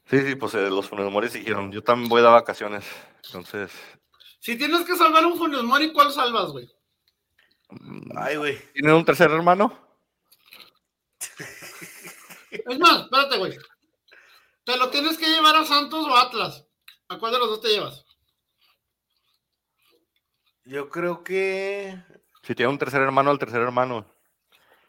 [0.08, 2.86] Sí, sí, pues eh, los Funes Mori dijeron, yo también voy a dar vacaciones.
[3.26, 3.70] Entonces.
[4.40, 6.66] Si tienes que salvar un Funes Mori, ¿cuál salvas, güey?
[7.68, 8.58] Mm, Ay, güey.
[8.72, 9.78] ¿Tienen un tercer hermano?
[12.50, 13.58] Es más, espérate, güey.
[14.66, 16.66] Te lo tienes que llevar a Santos o Atlas.
[17.08, 18.04] ¿A cuál de los dos te llevas?
[20.64, 21.96] Yo creo que.
[22.42, 24.04] Si tiene un tercer hermano, el tercer hermano.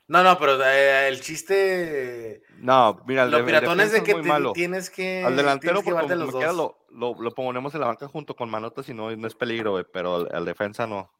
[0.07, 2.41] No, no, pero eh, el chiste.
[2.57, 4.15] No, mira, el Lo piratón es de que
[4.55, 5.23] tienes que.
[5.23, 8.95] Al delantero, porque los queda, lo, lo, ponemos en la banca junto con Manotas y
[8.95, 11.13] no, no es peligro, pero al, defensa no.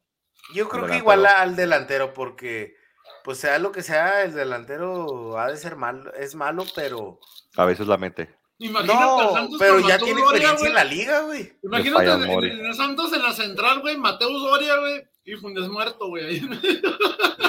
[0.52, 2.74] Yo creo que igual al delantero, porque,
[3.22, 7.20] pues sea lo que sea, el delantero ha de ser malo, es malo, pero.
[7.56, 8.37] A veces la mente.
[8.60, 11.52] Imagínate no, Santos pero ya tiene experiencia en la liga, güey.
[11.62, 16.42] Imagínate en, en, Santos en la central, güey, Mateus Doria, güey, y Fundes muerto, güey.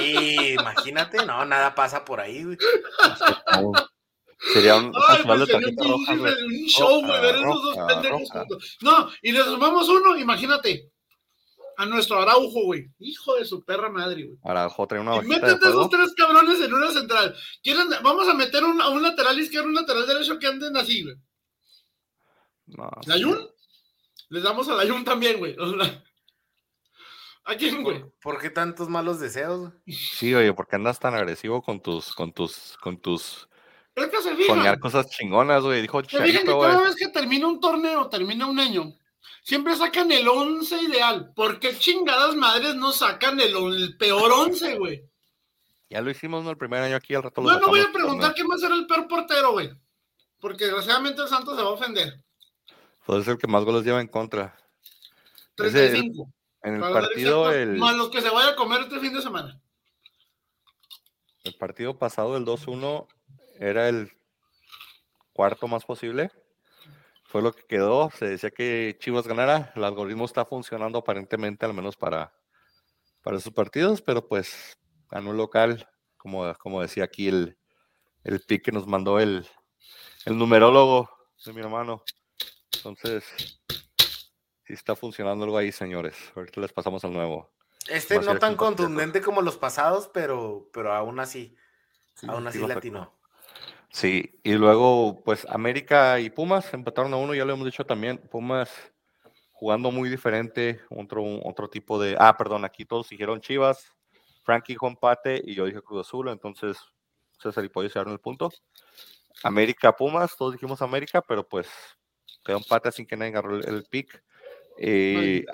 [0.00, 2.56] Y imagínate, no, nada pasa por ahí, güey.
[4.52, 8.78] Sería un, Ay, pues sería un, un show, güey, ver esos dos pendejos juntos.
[8.80, 10.89] No, y le sumamos uno, imagínate.
[11.80, 12.90] A nuestro Araujo, güey.
[12.98, 14.38] Hijo de su perra madre, güey.
[14.44, 17.34] Araujo trae una Y métete esos tres cabrones en una central.
[17.62, 21.04] ¿Quieren, vamos a meter un, a un lateral izquierdo, un lateral derecho que anden así,
[21.04, 21.16] güey.
[22.66, 22.90] No.
[23.06, 23.48] ¿Layun?
[24.28, 25.56] Les damos a Layun también, güey.
[27.44, 28.04] ¿A quién, güey?
[28.20, 29.72] ¿Por, qué tantos malos deseos?
[29.86, 33.48] Sí, oye, ¿por qué andas tan agresivo con tus, con tus, con tus
[33.94, 35.80] es que se soñar cosas chingonas, güey?
[35.80, 38.94] Dijo Se fijan que cada vez que termina un torneo, termina un año,
[39.42, 41.32] siempre sacan el 11 ideal.
[41.34, 45.10] ¿Por qué chingadas madres no sacan el, el peor 11, güey?
[45.88, 46.50] Ya lo hicimos ¿no?
[46.50, 48.58] el primer año aquí, al rato lo No, no voy a preguntar quién va a
[48.58, 49.70] ser el peor portero, güey.
[50.38, 52.22] Porque desgraciadamente el Santos se va a ofender.
[53.04, 54.56] Puede ser el que más goles lleva en contra.
[55.56, 56.32] 35.
[56.62, 57.52] En el partido.
[57.52, 57.76] El...
[57.76, 59.60] Más los que se vaya a comer este fin de semana.
[61.42, 63.08] El partido pasado, el 2-1,
[63.58, 64.12] era el
[65.32, 66.30] cuarto más posible.
[67.30, 68.10] Fue lo que quedó.
[68.10, 69.72] Se decía que Chivas ganara.
[69.76, 72.34] El algoritmo está funcionando aparentemente, al menos para,
[73.22, 74.76] para sus partidos, pero pues
[75.08, 77.56] ganó el local, como, como decía aquí el,
[78.24, 79.46] el pick que nos mandó el,
[80.26, 81.08] el numerólogo
[81.44, 82.02] de mi hermano.
[82.72, 83.24] Entonces,
[84.64, 86.16] está funcionando algo ahí, señores.
[86.34, 87.52] Ahorita les pasamos al nuevo.
[87.88, 91.56] Este no tan contundente como los pasados, pero, pero aún así,
[92.26, 93.19] aún así latino.
[93.92, 98.18] Sí, y luego, pues América y Pumas empataron a uno, ya lo hemos dicho también.
[98.18, 98.70] Pumas
[99.52, 102.16] jugando muy diferente, otro, otro tipo de.
[102.18, 103.92] Ah, perdón, aquí todos dijeron Chivas,
[104.44, 106.78] Frankie con empate y yo dije Cruz Azul, entonces
[107.38, 108.50] César y Pollo se dieron el punto.
[109.42, 111.68] América Pumas, todos dijimos América, pero pues
[112.44, 114.22] quedó empate sin que nadie agarró el, el pick.
[114.78, 115.44] Eh,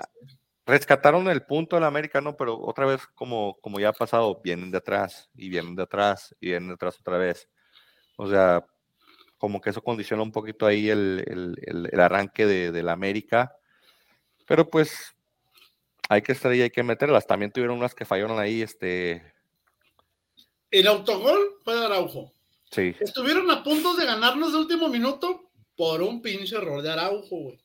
[0.65, 4.77] rescataron el punto del americano, pero otra vez, como, como ya ha pasado, vienen de
[4.77, 7.49] atrás y vienen de atrás y vienen de atrás otra vez.
[8.17, 8.65] O sea,
[9.37, 13.55] como que eso condiciona un poquito ahí el, arranque de, la América.
[14.45, 15.15] Pero pues
[16.09, 17.25] hay que estar ahí, hay que meterlas.
[17.25, 19.33] También tuvieron unas que fallaron ahí, este.
[20.69, 22.33] El autogol fue de Araujo.
[22.71, 22.95] Sí.
[22.99, 27.59] Estuvieron a punto de ganarnos de último minuto por un pinche error de Araujo, güey.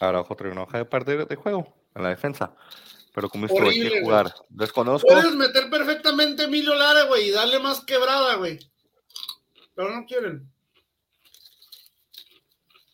[0.00, 2.54] Araujo trae una hoja de perder de juego en la defensa.
[3.14, 4.34] Pero como esto hay que jugar.
[4.48, 5.06] Desconozco.
[5.08, 8.58] Puedes meter perfectamente a Emilio Lara, güey, y darle más quebrada, güey.
[9.74, 10.52] Pero no quieren.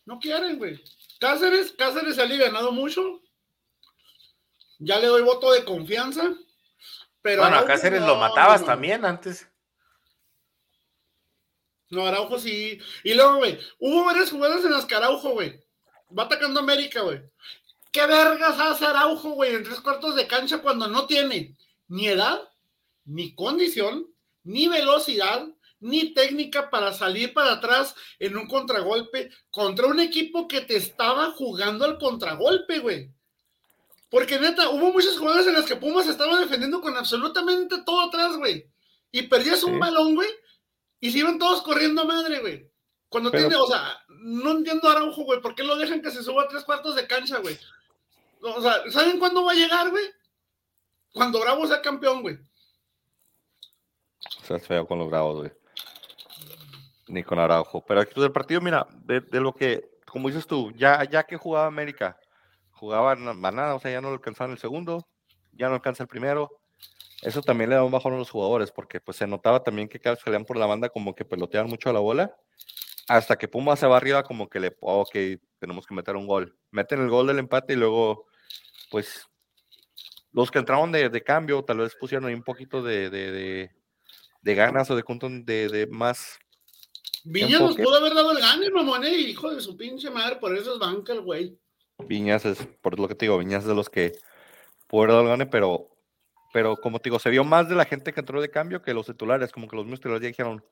[0.05, 0.83] No quieren, güey.
[1.19, 3.21] Cáceres, Cáceres se ha ganado mucho.
[4.79, 6.33] ya le doy voto de confianza.
[7.21, 8.67] Pero bueno, a Cáceres no, lo matabas no.
[8.67, 9.47] también antes.
[11.89, 12.79] No, Araujo sí.
[13.03, 15.63] Y luego, güey, hubo varias jugadas en las que Araujo, güey,
[16.17, 17.21] va atacando a América, güey.
[17.91, 21.57] ¿Qué vergas hace Araujo, güey, en tres cuartos de cancha cuando no tiene
[21.89, 22.41] ni edad,
[23.05, 24.07] ni condición,
[24.43, 25.45] ni velocidad,
[25.81, 31.31] ni técnica para salir para atrás en un contragolpe contra un equipo que te estaba
[31.31, 33.11] jugando al contragolpe, güey?
[34.09, 38.37] Porque neta, hubo muchas jugadas en las que Pumas estaba defendiendo con absolutamente todo atrás,
[38.37, 38.67] güey.
[39.11, 40.29] Y perdías un balón, güey,
[40.99, 42.69] y se iban todos corriendo a madre, güey.
[43.09, 46.23] Cuando Pero- tiene, o sea, no entiendo Araujo, güey, ¿por qué lo dejan que se
[46.23, 47.57] suba tres cuartos de cancha, güey?
[48.41, 50.05] O sea, ¿saben cuándo va a llegar, güey?
[51.13, 52.37] Cuando Bravo sea campeón, güey.
[54.41, 55.51] O sea, es feo con los bravos, güey.
[57.07, 57.83] Ni con Araujo.
[57.85, 61.37] Pero aquí del partido, mira, de, de lo que, como dices tú, ya, ya que
[61.37, 62.17] jugaba América,
[62.71, 65.07] jugaba na- más nada, o sea, ya no alcanzaban el segundo,
[65.51, 66.49] ya no alcanza el primero.
[67.21, 69.99] Eso también le da un bajón a los jugadores, porque pues se notaba también que
[69.99, 72.35] cada vez que por la banda como que peloteaban mucho a la bola,
[73.07, 75.15] hasta que Puma se va arriba como que le, oh, ok,
[75.59, 76.57] tenemos que meter un gol.
[76.71, 78.25] Meten el gol del empate y luego,
[78.89, 79.27] pues,
[80.31, 83.71] los que entraron de, de cambio tal vez pusieron ahí un poquito de, de, de-
[84.43, 85.03] de ganas o de,
[85.43, 86.39] de, de más
[87.23, 90.57] Viñas nos pudo haber dado el gane, mamón, eh, hijo de su pinche madre, por
[90.57, 91.59] eso es banca el güey.
[91.99, 94.13] Viñas es, por lo que te digo, Viñas es de los que
[94.87, 95.89] pudo haber gane, pero,
[96.51, 98.95] pero como te digo, se vio más de la gente que entró de cambio que
[98.95, 100.65] los titulares, como que los mismos titulares ya dijeron,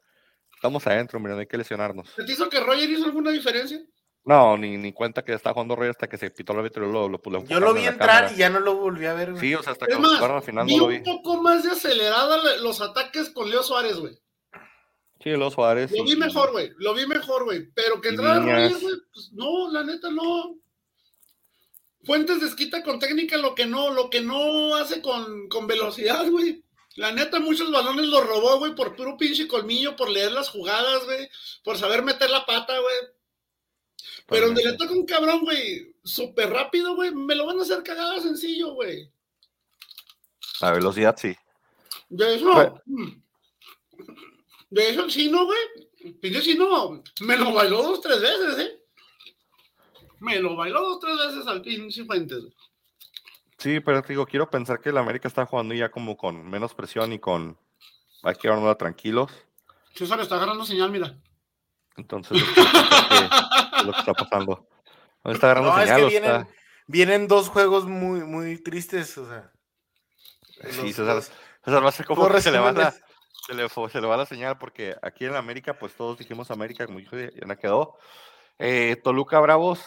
[0.60, 2.10] estamos adentro, mira, no hay que lesionarnos.
[2.10, 3.82] ¿Se te hizo que Roger hizo alguna diferencia?
[4.26, 6.92] No, ni, ni cuenta que está jugando Roy hasta que se pitó el árbitro y
[6.92, 8.32] lo, lo, lo Yo lo vi en entrar cámara.
[8.34, 9.42] y ya no lo volví a ver, güey.
[9.42, 11.00] Sí, o sea, hasta que Es más, al final vi no lo un vi.
[11.00, 14.20] poco más de acelerada los ataques con Leo Suárez, güey.
[15.24, 15.92] Sí, los Suárez.
[15.92, 16.72] Lo vi mejor, güey.
[16.78, 17.72] Lo vi mejor, güey.
[17.74, 18.40] Pero que entrara.
[18.40, 20.58] Roger, güey, pues no, la neta no.
[22.04, 26.64] Fuentes desquita con técnica lo que no, lo que no hace con, con velocidad, güey.
[27.00, 31.06] La neta, muchos balones los robó, güey, por puro pinche colmillo, por leer las jugadas,
[31.06, 31.30] güey,
[31.64, 32.96] por saber meter la pata, güey.
[34.28, 37.84] Pero donde le toca un cabrón, güey, súper rápido, güey, me lo van a hacer
[37.84, 39.10] cagada sencillo, güey.
[40.60, 41.34] La velocidad sí.
[42.10, 42.82] De eso, Bueno.
[42.86, 43.08] mm,
[44.72, 48.84] de eso el chino, güey, pinche chino, me lo bailó dos, tres veces, ¿eh?
[50.20, 52.40] Me lo bailó dos, tres veces al pinche Fuentes.
[52.42, 52.54] güey.
[53.60, 56.74] Sí, pero te digo, quiero pensar que el América está jugando ya como con menos
[56.74, 57.58] presión y con
[58.24, 59.32] hay que llevárnosla tranquilos.
[59.94, 61.16] César está agarrando señal, mira.
[61.98, 64.68] Entonces, es lo que está pasando.
[65.24, 66.48] ¿Dónde está agarrando No, es señal que vienen, está-
[66.88, 69.52] vienen dos juegos muy, muy tristes, o sea.
[70.72, 71.22] Sí, César,
[71.64, 73.04] César va a ser como que se le, va la, resúmenes.
[73.46, 76.50] se, le, fo- se le va la señal porque aquí en América, pues todos dijimos
[76.52, 77.98] América, como dijo, ya no quedó.
[78.58, 79.82] Eh, Toluca Bravos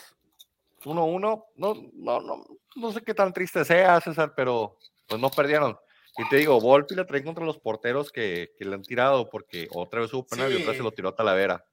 [0.85, 1.21] 1-1.
[1.21, 2.45] No, no, no,
[2.77, 5.77] no sé qué tan triste sea, César, pero pues no perdieron.
[6.19, 9.69] Y te digo, Volpi la trae contra los porteros que, que le han tirado porque
[9.73, 11.65] otra vez hubo penal y otra vez se lo tiró a Talavera.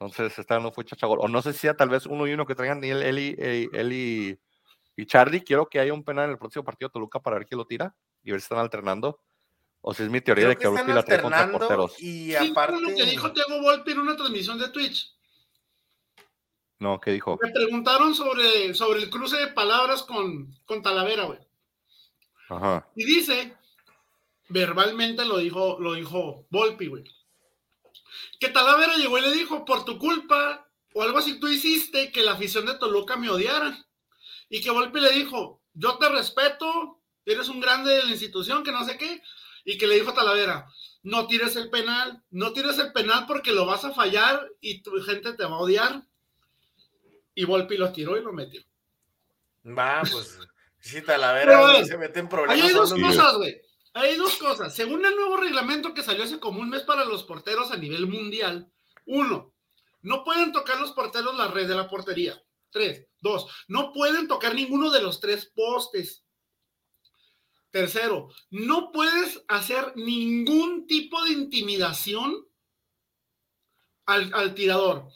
[0.00, 1.18] Entonces, esta no fue chachagol.
[1.20, 3.36] O no sé si sea tal vez uno y uno que traigan él, él, y,
[3.38, 4.38] él, él y,
[4.96, 5.42] y Charlie.
[5.42, 7.66] Quiero que haya un penal en el próximo partido de Toluca para ver quién lo
[7.66, 9.20] tira y ver si están alternando.
[9.80, 12.00] O si es mi teoría Creo de que, que Volpi la trae contra porteros.
[12.00, 12.80] y aparte.
[12.80, 13.30] lo que dijo
[13.62, 15.17] Volpi en una transmisión de Twitch.
[16.78, 17.38] No, ¿qué dijo?
[17.42, 21.38] Me preguntaron sobre, sobre el cruce de palabras con, con Talavera, güey.
[22.48, 22.88] Ajá.
[22.94, 23.56] Y dice,
[24.48, 27.04] verbalmente lo dijo, lo dijo Volpi, güey.
[28.38, 32.22] Que Talavera llegó y le dijo, por tu culpa, o algo así tú hiciste que
[32.22, 33.84] la afición de Toluca me odiara.
[34.48, 38.72] Y que Volpi le dijo, yo te respeto, eres un grande de la institución, que
[38.72, 39.20] no sé qué.
[39.64, 40.66] Y que le dijo a Talavera,
[41.02, 44.92] no tires el penal, no tires el penal porque lo vas a fallar y tu
[45.02, 46.06] gente te va a odiar.
[47.38, 48.60] Y Volpi lo tiró y lo metió.
[49.64, 50.40] Va, pues.
[50.80, 52.64] Sí, Talavera güey, se mete en Ahí problemas.
[52.64, 53.62] hay dos cosas, güey.
[53.92, 54.74] Hay dos cosas.
[54.74, 58.08] Según el nuevo reglamento que salió hace como un mes para los porteros a nivel
[58.08, 58.68] mundial,
[59.06, 59.54] uno,
[60.02, 62.42] no pueden tocar los porteros la red de la portería.
[62.70, 66.24] Tres, dos, no pueden tocar ninguno de los tres postes.
[67.70, 72.48] Tercero, no puedes hacer ningún tipo de intimidación
[74.06, 75.08] al, al tirador.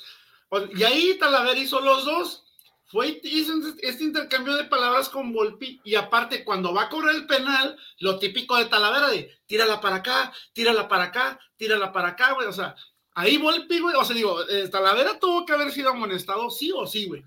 [0.53, 2.44] O- Y ahí Talavera hizo los dos.
[2.84, 7.26] Fue hizo este intercambio de palabras con Volpi y aparte cuando va a cobrar el
[7.26, 12.32] penal, lo típico de Talavera de tírala para acá, tírala para acá, tírala para acá,
[12.34, 12.48] güey.
[12.48, 12.76] O sea,
[13.14, 16.86] ahí Volpi, güey, o sea, digo, eh, Talavera tuvo que haber sido amonestado sí o
[16.86, 17.24] sí, güey.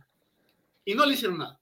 [0.85, 1.59] Y no le hicieron nada.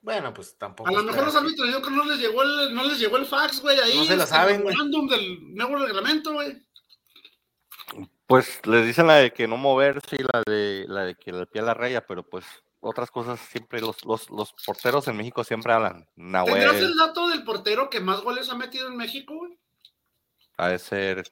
[0.00, 0.90] Bueno, pues tampoco.
[0.90, 3.16] A lo mejor los árbitros yo creo que no les llegó el, no les llegó
[3.16, 3.96] el fax, güey, ahí.
[3.96, 4.74] No se la este, saben, güey.
[5.08, 6.60] del nuevo reglamento, güey.
[8.32, 11.44] Pues les dicen la de que no moverse y la de la de que le
[11.46, 12.46] pie a la raya, pero pues
[12.80, 16.08] otras cosas siempre, los, los, los porteros en México siempre hablan.
[16.16, 19.58] ¿Tendrás Nahuel, el dato del portero que más goles ha metido en México, güey?
[20.56, 21.24] ha de ser,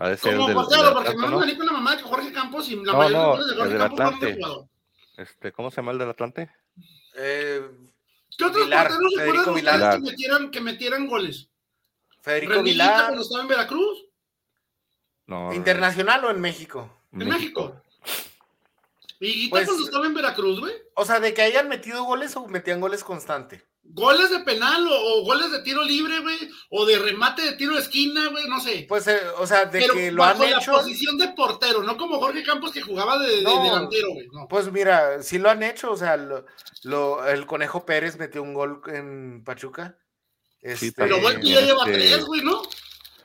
[0.00, 1.36] ha de ser Como del, portero, del porque Atlante, me ¿no?
[1.36, 3.22] van a venir con la mamá de que Jorge Campos y la No, mayoría de
[3.22, 4.34] no, los goles de el Jorge del Campos Atlante.
[4.34, 4.68] jugador.
[5.18, 6.50] Este, ¿cómo se llama el del Atlante?
[7.14, 7.70] Eh,
[8.36, 9.74] ¿Qué otros Vilar, porteros se Vilar.
[9.76, 11.48] ustedes que metieran, que metieran goles?
[12.20, 14.06] Federico Renillita Vilar, cuando estaba en Veracruz,
[15.32, 16.90] No, internacional o en México.
[17.12, 17.76] en México.
[19.20, 20.74] Y Guita Pues- cuando estaba en Veracruz, güey.
[20.94, 23.64] O sea, de que hayan metido goles o metían goles constante.
[23.84, 26.38] Goles de penal o, o goles de tiro libre, güey.
[26.70, 28.86] O de remate de tiro de esquina, güey, no sé.
[28.88, 30.72] Pues, eh, o sea, de Pero que lo han bajo la hecho.
[30.72, 33.62] posición de portero, no como Jorge Campos que jugaba de, de No.
[33.62, 34.26] delantero, güey.
[34.32, 34.46] No.
[34.48, 35.90] Pues mira, sí lo han hecho.
[35.92, 36.46] O sea, lo,
[36.84, 39.96] lo- el Conejo Pérez metió un gol en Pachuca.
[40.60, 42.62] Este, Pero Volpi ya lleva este- tres, güey, ¿no?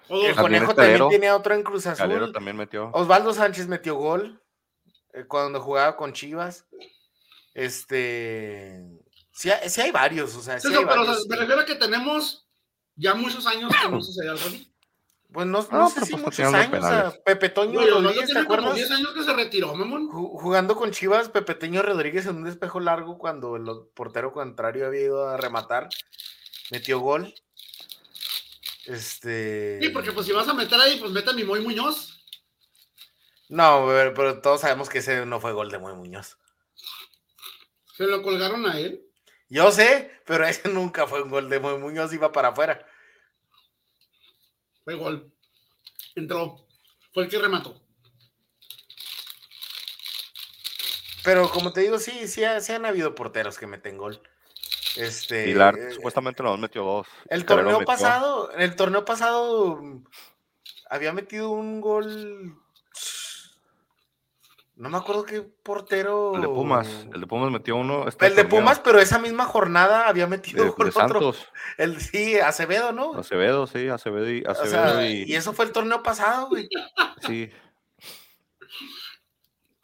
[0.10, 1.98] O el Conejo también tiene otro en Cruz Azul.
[2.08, 2.90] Calero también metió.
[2.94, 4.42] Osvaldo Sánchez metió gol
[5.14, 6.66] eh, cuando jugaba con Chivas.
[7.54, 8.84] Este.
[9.32, 11.28] Sí, hay- sí hay varios, o sea, sí Eso, hay pero o sea, varios.
[11.28, 12.48] me refiero a que tenemos
[12.96, 14.72] ya muchos años que no sucede algo así.
[15.32, 17.14] Pues no, no No, sé si pues muchos años.
[17.16, 17.24] o.
[17.24, 18.76] Pepe Toño Osvaldo Rodríguez, ¿te acuerdas?
[18.76, 20.08] 10 años que se retiró, mamón.
[20.10, 24.88] Ju- Jugando con Chivas, Pepe Toño Rodríguez en un despejo largo cuando el portero contrario
[24.88, 25.90] había ido a rematar,
[26.72, 27.34] metió gol.
[28.88, 29.80] Este.
[29.82, 32.26] Sí, porque pues si vas a meter ahí, pues mete a mi Moy Muñoz.
[33.50, 36.38] No, pero, pero todos sabemos que ese no fue gol de Muy Muñoz.
[37.96, 39.04] Se lo colgaron a él.
[39.50, 42.86] Yo sé, pero ese nunca fue un gol de Muy Muñoz, iba para afuera.
[44.86, 45.34] Fue gol.
[46.16, 46.66] Entró.
[47.14, 47.82] Fue el que remató.
[51.26, 54.22] Pero como te digo, sí, sí, sí han habido porteros que meten gol.
[54.98, 55.46] Este.
[55.46, 57.08] Pilar eh, supuestamente nos metió dos.
[57.30, 57.94] El Calero torneo metió.
[57.94, 59.82] pasado, el torneo pasado
[60.90, 62.56] había metido un gol.
[64.76, 66.36] No me acuerdo qué portero.
[66.36, 66.88] El de Pumas.
[67.12, 68.08] El de Pumas metió uno.
[68.08, 68.46] este El de.
[68.46, 70.92] Pumas, pero esa misma jornada había De, metido de gol otro.
[71.02, 71.48] Santos.
[71.78, 73.18] El, sí, Acevedo, ¿no?
[73.18, 74.44] Acevedo, sí, Acevedo y.
[74.44, 76.70] O Acevedo sea, y, y eso fue el torneo pasado, güey.
[77.26, 77.50] Sí.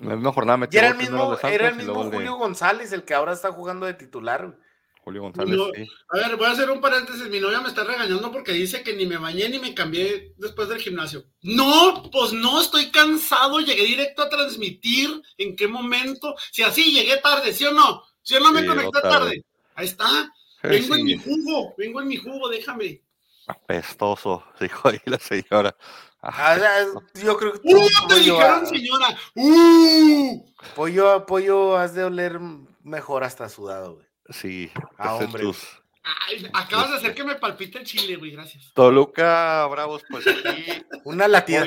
[0.04, 2.36] La misma jornada Y metió era el mismo, de era el y mismo de Julio
[2.36, 4.46] González, el que ahora está jugando de titular.
[4.48, 4.63] güey.
[5.04, 5.66] Julio González, No.
[5.76, 5.86] sí.
[6.10, 7.28] A ver, voy a hacer un paréntesis.
[7.30, 10.70] Mi novia me está regañando porque dice que ni me bañé ni me cambié después
[10.70, 11.26] del gimnasio.
[11.42, 13.60] No, pues no, estoy cansado.
[13.60, 15.22] Llegué directo a transmitir.
[15.38, 16.36] ¿En qué momento?
[16.52, 18.02] Si así llegué tarde, ¿sí o no?
[18.22, 19.10] ¿Sí o no me Sí, conecté tarde?
[19.10, 19.46] tarde.
[19.76, 20.32] Ahí está.
[20.64, 21.74] Vengo en mi jugo.
[21.78, 23.02] Vengo en mi jugo, déjame.
[23.48, 25.76] Apestoso, dijo ahí la señora.
[26.22, 26.86] Ah,
[27.22, 27.88] yo creo que tú, ¡Uh!
[28.08, 29.18] Te pollo, dijeron, ah, señora.
[29.36, 30.46] ¡Uh!
[30.76, 32.40] pollo, pollo, has de oler
[32.84, 34.06] mejor hasta sudado, güey.
[34.30, 35.44] Sí, Ah, hombre.
[35.44, 35.82] tus-
[36.28, 38.32] Ay, acabas de hacer que me palpite el chile, güey.
[38.32, 38.72] Gracias.
[38.74, 40.66] Toluca, Bravos, pues aquí
[41.06, 41.66] Una latida.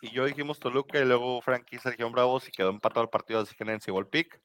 [0.00, 3.40] Y yo dijimos Toluca y luego Frankie y Sergio Bravos y quedó empatado el partido,
[3.40, 4.40] así que el pick.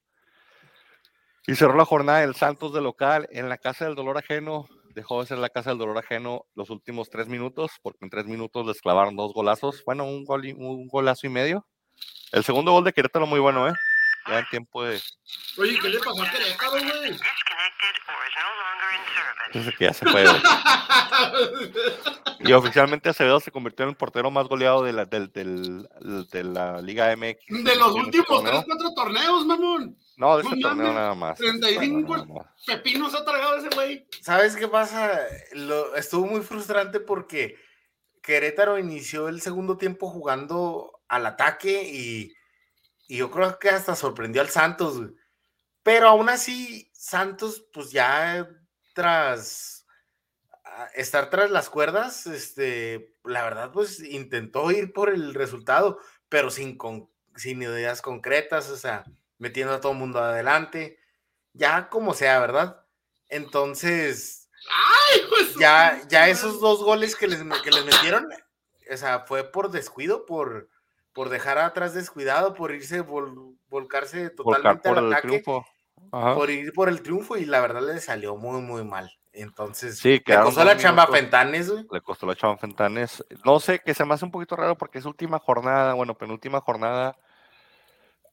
[1.45, 4.67] Y cerró la jornada el Santos de local en la Casa del Dolor Ajeno.
[4.95, 8.25] Dejó de ser la Casa del Dolor Ajeno los últimos tres minutos, porque en tres
[8.25, 9.83] minutos les clavaron dos golazos.
[9.85, 11.67] Bueno, un, gol y- un golazo y medio.
[12.31, 13.73] El segundo gol de Querétaro muy bueno, ¿eh?
[14.27, 15.01] Ya en tiempo de...
[15.57, 17.17] Oye, ¿qué le pasó a Querétaro, güey?
[19.53, 20.25] Desde que ya se fue.
[22.39, 27.15] Y oficialmente Acevedo se convirtió en el portero más goleado de la, de la Liga
[27.15, 27.63] MX.
[27.63, 28.51] De los este últimos torneo.
[28.51, 29.97] 3, 4 torneos, mamón.
[30.17, 31.37] No, de este No torneo nada más.
[31.37, 32.47] 35 Nada más.
[32.65, 34.07] Pepino se ha tragado ese güey.
[34.21, 35.19] ¿Sabes qué pasa?
[35.53, 37.57] Lo, estuvo muy frustrante porque
[38.21, 42.33] Querétaro inició el segundo tiempo jugando al ataque y,
[43.13, 44.97] y yo creo que hasta sorprendió al Santos.
[44.97, 45.11] güey.
[45.83, 48.49] Pero aún así, Santos, pues ya
[48.95, 49.85] tras
[50.63, 56.49] a- estar tras las cuerdas, este, la verdad, pues intentó ir por el resultado, pero
[56.49, 59.03] sin, con- sin ideas concretas, o sea,
[59.37, 60.97] metiendo a todo el mundo adelante,
[61.53, 62.83] ya como sea, ¿verdad?
[63.29, 64.49] Entonces,
[65.37, 68.27] de su ya, ya esos dos goles que les, que les metieron,
[68.91, 70.69] o sea, fue por descuido, por,
[71.13, 75.43] por dejar atrás descuidado, por irse, vol- volcarse Volcar totalmente por al el ataque,
[76.09, 79.11] por ir por el triunfo, y la verdad les salió muy, muy mal.
[79.31, 81.07] Entonces, Sí, le costó la chamba a.
[81.07, 81.85] Fentanes, güey.
[81.91, 83.23] Le costó la chava Fentanes.
[83.43, 86.61] No sé, que se me hace un poquito raro porque es última jornada, bueno, penúltima
[86.61, 87.17] jornada.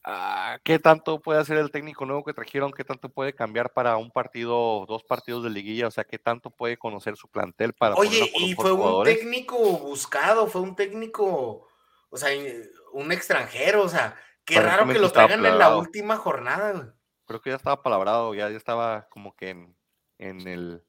[0.03, 2.73] Ah, ¿Qué tanto puede hacer el técnico nuevo que trajeron?
[2.73, 5.89] ¿Qué tanto puede cambiar para un partido, dos partidos de liguilla?
[5.89, 9.59] O sea, ¿qué tanto puede conocer su plantel para a Oye, y fue un técnico
[9.59, 11.69] buscado, fue un técnico,
[12.11, 12.29] o sea,
[12.93, 16.87] un extranjero, o sea, qué raro que lo traigan en la última jornada, güey.
[17.27, 19.77] Creo que ya estaba palabrado, ya, ya estaba como que en,
[20.19, 20.85] en el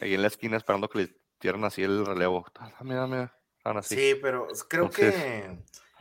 [0.00, 2.44] ahí en la esquina esperando que le dieran así el relevo.
[2.78, 3.30] Dame, dame.
[3.58, 3.94] Estaban así.
[3.94, 5.58] Sí, pero creo Entonces, que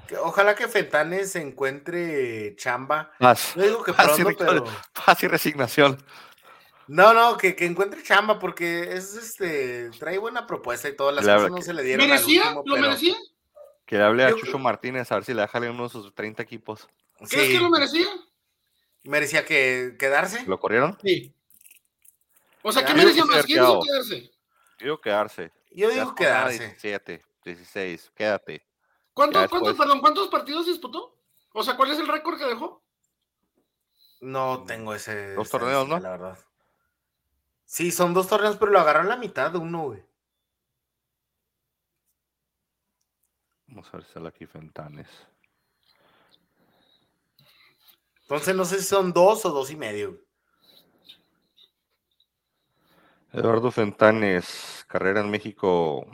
[0.08, 3.12] Que ojalá que Fentanes encuentre chamba.
[3.20, 4.64] Paz, No digo que paz y, pronto, pero.
[5.06, 6.04] paz y resignación.
[6.88, 9.92] No, no, que, que encuentre chamba porque es este.
[10.00, 12.02] Trae buena propuesta y todas las La cosas no que- se le dieron.
[12.06, 12.42] al ¿Merecía?
[12.46, 13.16] último, ¿Lo pero- merecía?
[13.90, 16.14] Que le hable a Yo Chucho Martínez a ver si le deja uno de sus
[16.14, 16.88] 30 equipos.
[17.28, 18.06] ¿Crees Sí, que lo merecía?
[19.02, 20.46] merecía que quedarse.
[20.46, 20.96] ¿Lo corrieron?
[21.02, 21.34] Sí.
[22.62, 22.86] O sea.
[22.86, 23.46] ¿qué Yo merecía digo que más?
[23.48, 23.82] ¿Quién quedado.
[23.82, 24.32] quedarse?
[24.78, 25.52] Quiero quedarse.
[25.72, 26.60] Yo digo quedarse.
[26.60, 28.64] 17, 16, quédate.
[29.16, 31.18] ¿Cuántos, perdón, ¿Cuántos partidos disputó?
[31.54, 32.84] O sea, ¿cuál es el récord que dejó?
[34.22, 35.34] No tengo ese.
[35.34, 35.98] Dos torneos, ¿no?
[36.00, 36.38] La verdad.
[37.66, 40.04] Sí, son dos torneos, pero lo agarró en la mitad de uno, güey.
[43.70, 45.08] Vamos a ver si sale aquí Fentanes.
[48.22, 50.20] Entonces no sé si son dos o dos y medio.
[53.32, 56.06] Eduardo Fentanes, carrera en México.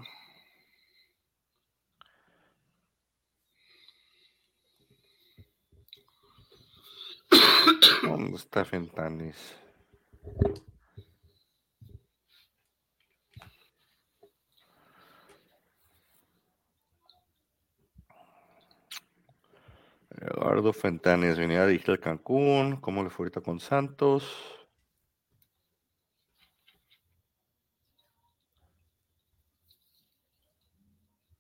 [8.03, 9.56] ¿Dónde está Fentanes?
[20.56, 22.78] Eduardo Fentanes dirigir el Cancún.
[22.78, 24.24] ¿Cómo le fue ahorita con Santos?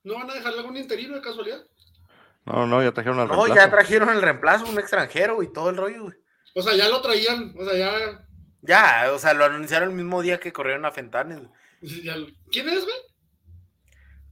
[0.03, 1.63] ¿No van a dejarle algún interino de casualidad?
[2.45, 3.69] No, no, ya trajeron al No, ya reemplazo.
[3.71, 6.15] trajeron el reemplazo, un extranjero y todo el rollo, güey.
[6.53, 7.55] O sea, ya lo traían.
[7.57, 8.27] O sea, ya.
[8.61, 11.39] Ya, o sea, lo anunciaron el mismo día que corrieron a Fentanes.
[11.81, 12.15] ya-
[12.51, 12.95] ¿Quién es, güey?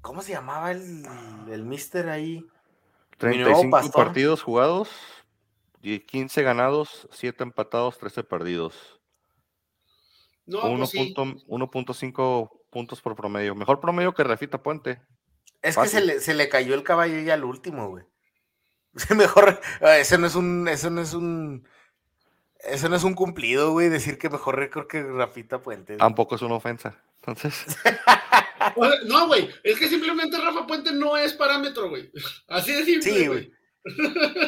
[0.02, 1.06] ¿Cómo se llamaba el,
[1.50, 2.46] el mister ahí?
[3.28, 4.05] Mi 35 nuevo pastor.
[4.05, 4.89] partidos jugados,
[5.82, 8.99] y 15 ganados, 7 empatados, 13 perdidos.
[10.45, 11.13] No, Uno pues sí.
[11.13, 13.55] punto- 1.5 puntos por promedio.
[13.55, 15.01] Mejor promedio que Rafita Puente.
[15.61, 18.05] Es que se le, se le cayó el caballo ya al último, güey.
[19.15, 21.67] Mejor, eh, ese no es un, eso no es un,
[22.59, 25.97] eso no es un cumplido, güey, decir que mejor récord que Rafita Puente.
[25.97, 27.01] Tampoco es una ofensa.
[27.21, 27.65] Entonces,
[28.76, 29.49] O sea, no, güey.
[29.63, 32.11] Es que simplemente Rafa Puente no es parámetro, güey.
[32.47, 33.51] Así de simple, Sí, güey.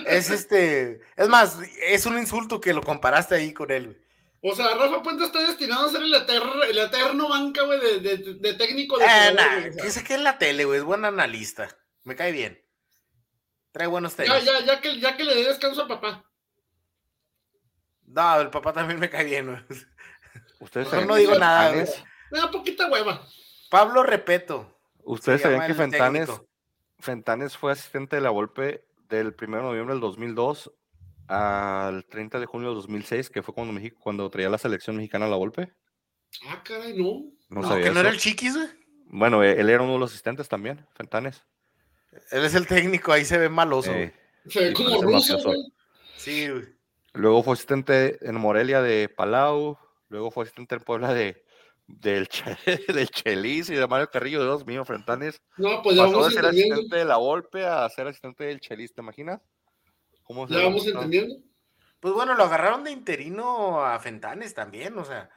[0.07, 4.05] Es este, es más, es un insulto que lo comparaste ahí con él, güey.
[4.47, 7.99] O sea, Rafa Puente está destinado a ser el eterno, el eterno banca, güey, de,
[7.99, 10.77] de- de técnico de Eh, jugador, nah, güey, que se quede en la tele, güey,
[10.79, 11.67] es buen analista.
[12.03, 12.61] Me cae bien.
[13.71, 14.31] Trae buenos tenis.
[14.31, 16.23] Ya, ya, ya que, ya que le dé descanso a papá.
[18.05, 19.81] No, el papá también me cae bien, güey.
[20.59, 23.27] ustedes no que digo nada, Fentanes- Me da poquita hueva.
[23.75, 24.73] Pablo Repeto.
[25.03, 26.47] Ustedes sabían que Fentanes, técnico.
[26.97, 30.71] Fentanes fue asistente de la Volpe del 1 de noviembre del 2002
[31.27, 35.25] al 30 de junio del 2006, que fue cuando México, cuando traía la selección mexicana
[35.25, 35.73] a la Volpe.
[36.47, 37.25] Ah, caray, no.
[37.49, 38.69] No, No, sabía que no era el chiquis, güey.
[39.07, 41.43] Bueno, eh, él era uno de los asistentes también, Fentanes.
[42.31, 43.91] Él es el técnico, ahí se ve maloso.
[43.91, 44.13] Eh.
[44.47, 45.37] Se ve Sí, como ruso.
[46.15, 46.63] Sí, güey.
[47.11, 49.77] luego fue asistente en Morelia de Palau.
[50.07, 51.44] Luego fue asistente en Puebla de
[51.87, 52.57] del, Che-
[52.93, 55.41] del Chelis y de Mario Carrillo, Dios mío, Fentanes.
[55.57, 56.75] No, pues ya Pasó de vamos ser entendiendo.
[56.75, 59.41] asistente de la Volpe a ser asistente del Chelis, ¿te imaginas?
[60.23, 60.97] ¿Cómo se Ya vamos esto?
[60.99, 61.35] entendiendo.
[61.99, 65.29] Pues bueno, lo agarraron de interino a Fentanes también, o sea.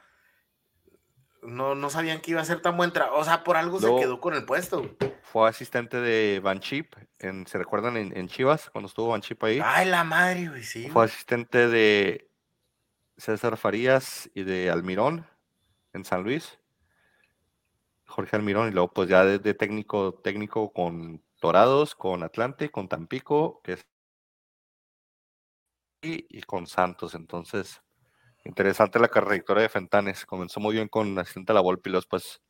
[1.41, 3.17] No, no sabían que iba a ser tan buen trabajo.
[3.17, 4.95] O sea, por algo Luego- se quedó con el puesto.
[5.23, 9.41] Fue asistente de Van Chip, en, ¿se recuerdan en, en Chivas cuando estuvo Van Chip
[9.43, 9.61] ahí?
[9.63, 10.89] Ay, la madre, güey, sí.
[10.89, 12.29] Fue asistente de
[13.17, 15.25] César Farías y de Almirón
[15.93, 16.59] en San Luis.
[18.05, 22.87] Jorge Almirón, y luego pues ya de, de técnico, técnico con Dorados, con Atlante, con
[22.89, 23.85] Tampico, que es
[26.01, 27.13] y, y con Santos.
[27.13, 27.81] Entonces,
[28.45, 30.25] interesante la trayectoria de Fentanes.
[30.25, 32.41] Comenzó muy bien con asistente de la Volpi y luego después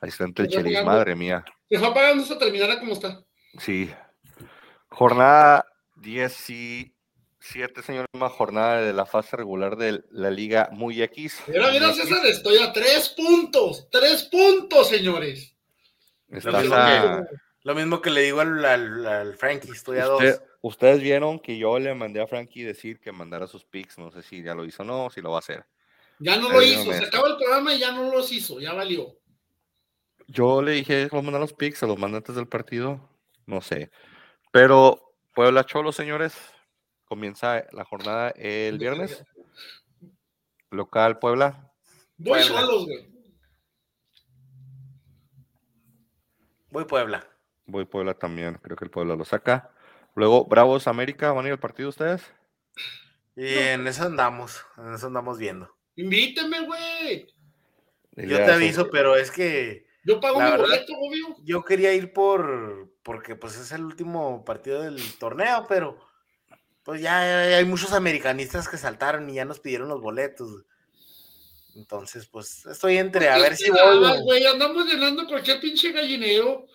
[0.00, 0.84] asistente del Chelis.
[0.84, 1.44] Madre mía.
[1.68, 3.24] Se fue apagando esa terminara como está.
[3.58, 3.90] Sí.
[4.88, 5.66] Jornada
[7.52, 11.40] 17, señores, más jornada de la fase regular de la Liga Muy X.
[11.46, 11.92] Mira, mira.
[11.92, 13.86] César, estoy a tres puntos.
[13.90, 15.54] Tres puntos, señores.
[16.30, 17.22] Estás mismo a-
[17.62, 20.42] Lo mismo que le digo al, al, al Frankie, estoy a Usted- dos.
[20.62, 23.98] ustedes vieron que yo le mandé a Frankie decir que mandara sus picks.
[23.98, 25.64] No sé si ya lo hizo o no, si lo va a hacer.
[26.20, 26.92] Ya no lo hizo.
[26.92, 28.58] Se acaba el programa y ya no los hizo.
[28.60, 29.18] Ya valió.
[30.26, 33.06] Yo le dije, voy a mandar los picks, se los mandé antes del partido.
[33.46, 33.90] No sé.
[34.50, 36.34] Pero Puebla Cholo, señores,
[37.04, 39.24] comienza la jornada el viernes.
[40.70, 41.72] Local Puebla.
[42.16, 42.60] Voy Puebla.
[42.60, 43.08] solos, güey.
[46.70, 47.26] Voy Puebla.
[47.66, 49.70] Voy Puebla también, creo que el Puebla lo saca.
[50.14, 52.22] Luego, Bravos América, ¿van a ir al partido ustedes?
[53.36, 55.74] Y en eso andamos, en eso andamos viendo.
[55.96, 57.26] Invíteme, güey.
[58.16, 61.36] Yo te aviso, pero es que Yo pago mi verdad- boleto, obvio.
[61.44, 65.98] yo quería ir por, porque pues es el último partido del torneo, pero
[66.84, 70.64] pues ya hay muchos americanistas que saltaron y ya nos pidieron los boletos.
[71.74, 74.22] Entonces, pues estoy entre a ver si voy.
[74.22, 76.66] güey, andamos llenando cualquier pinche gallinero.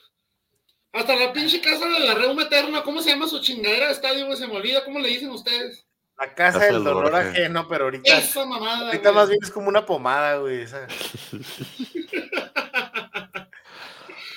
[0.92, 4.26] Hasta la pinche casa de la Reuma Eterna, ¿cómo se llama su chingadera de estadio,
[4.26, 4.38] güey?
[4.38, 5.86] Se me olvida, ¿cómo le dicen ustedes?
[6.18, 8.18] La casa del dolor ajeno, pero ahorita.
[8.18, 8.88] Esa mamada.
[8.88, 10.64] Ahorita más bien es como una pomada, güey.
[10.64, 10.88] Esa.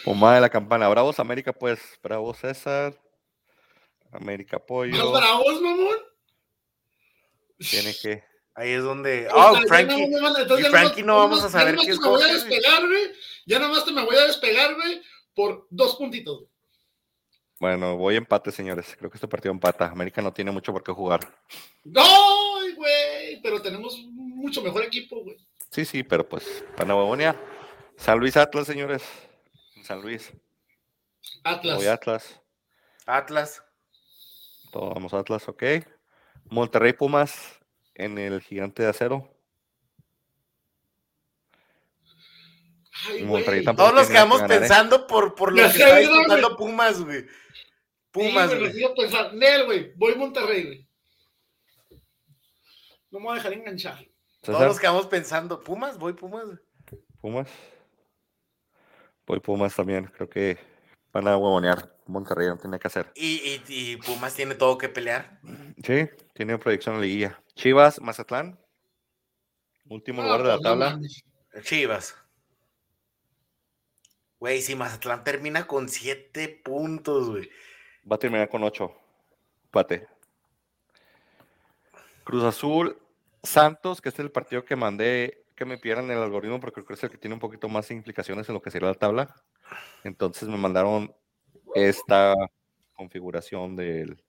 [0.04, 0.88] pomada de la campana.
[0.88, 1.80] Bravos América, pues.
[2.02, 2.94] Bravos César.
[4.12, 4.96] América Pollo.
[4.96, 5.96] ¿Los bravos, mamón?
[7.58, 8.24] Tiene que.
[8.54, 9.28] Ahí es donde.
[9.32, 10.04] Oh, Frankie.
[10.04, 11.98] y Frankie no vamos a saber qué es.
[11.98, 13.12] Ya voy a despegar, güey.
[13.46, 15.02] Ya nomás te me voy a despegar, güey,
[15.34, 16.44] por dos puntitos.
[17.58, 18.94] Bueno, voy a empate, señores.
[18.98, 19.86] Creo que este partido empata.
[19.86, 21.20] América no tiene mucho por qué jugar.
[21.84, 22.04] ¡No,
[22.76, 23.40] güey!
[23.42, 25.36] Pero tenemos mucho mejor equipo, güey.
[25.70, 27.36] Sí, sí, pero pues, para Nueva
[27.96, 29.02] San Luis Atlas, señores.
[29.84, 30.32] San Luis.
[31.44, 31.76] Atlas.
[31.76, 32.40] Voy Atlas.
[33.06, 33.62] Atlas.
[34.72, 35.62] Todos vamos a Atlas, ok.
[36.46, 37.60] Monterrey Pumas
[37.94, 39.28] en el Gigante de Acero.
[43.06, 44.46] Ay, Todos los quedamos ¿eh?
[44.48, 47.26] pensando por, por lo que está disputando Pumas, güey.
[48.10, 48.50] Pumas.
[49.34, 49.92] Nel, güey.
[49.94, 50.88] Voy Monterrey, güey.
[53.10, 54.08] No me voy a dejar enganchar.
[54.40, 56.46] Todos nos quedamos pensando, Pumas, voy Pumas.
[57.20, 57.48] Pumas.
[59.26, 60.06] Voy Pumas también.
[60.06, 60.71] Creo que
[61.12, 61.94] van a huevonear.
[62.06, 63.12] Monterrey no tiene que hacer.
[63.14, 65.40] ¿Y, y, Pumas tiene todo que pelear.
[65.84, 67.42] Sí, tiene proyección en la liguilla.
[67.54, 68.58] Chivas, Mazatlán.
[69.88, 71.00] Último lugar de la pues tabla.
[71.62, 72.16] Chivas.
[74.38, 77.48] Güey, si Mazatlán termina con siete puntos, güey.
[78.10, 78.92] Va a terminar con ocho.
[79.70, 80.08] Pate.
[82.24, 82.98] Cruz Azul,
[83.42, 87.04] Santos, que es el partido que mandé me pierdan el algoritmo porque creo que es
[87.04, 89.34] el que tiene un poquito más implicaciones en lo que sería la tabla.
[90.04, 91.14] Entonces me mandaron
[91.74, 92.34] esta
[92.94, 94.22] configuración del,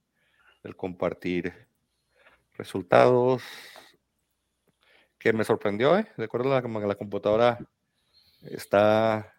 [0.76, 1.54] compartir
[2.54, 3.44] resultados
[5.20, 6.08] que me sorprendió, ¿eh?
[6.18, 7.60] De acuerdo a la, la computadora
[8.42, 9.34] está...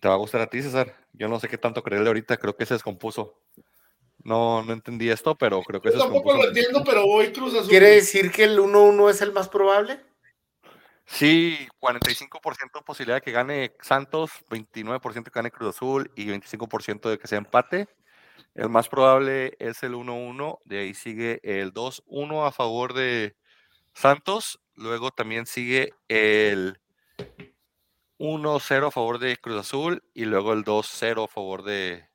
[0.00, 0.94] Te va a gustar a ti, César.
[1.12, 3.38] Yo no sé qué tanto creerle ahorita, creo que se descompuso.
[4.24, 7.68] No, no entendí esto, pero creo que Yo tampoco lo entiendo, pero voy Cruz Azul.
[7.68, 10.00] ¿Quiere decir que el 1-1 es el más probable?
[11.04, 17.10] Sí, 45% de posibilidad de que gane Santos, 29% que gane Cruz Azul y 25%
[17.10, 17.88] de que sea empate.
[18.54, 23.34] El más probable es el 1-1, de ahí sigue el 2-1 a favor de
[23.94, 26.78] Santos, luego también sigue el
[28.18, 32.08] 1-0 a favor de Cruz Azul y luego el 2-0 a favor de,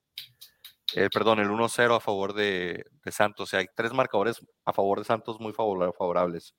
[0.96, 3.44] eh, perdón, el 1-0 a favor de, Santos.
[3.44, 6.54] O sea, hay tres marcadores a favor de Santos muy favorables.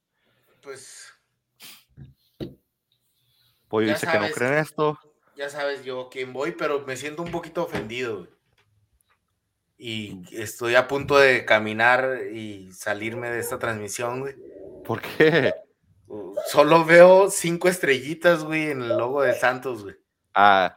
[0.62, 1.14] Pues
[3.68, 4.98] Pollo dice que no creen esto.
[5.36, 8.26] Ya sabes yo quién voy, pero me siento un poquito ofendido.
[9.76, 14.34] Y estoy a punto de caminar y salirme de esta transmisión, güey.
[14.84, 15.54] ¿Por qué?
[16.08, 19.94] Uh, solo veo cinco estrellitas, güey, en el logo de Santos, güey.
[20.34, 20.76] Ah.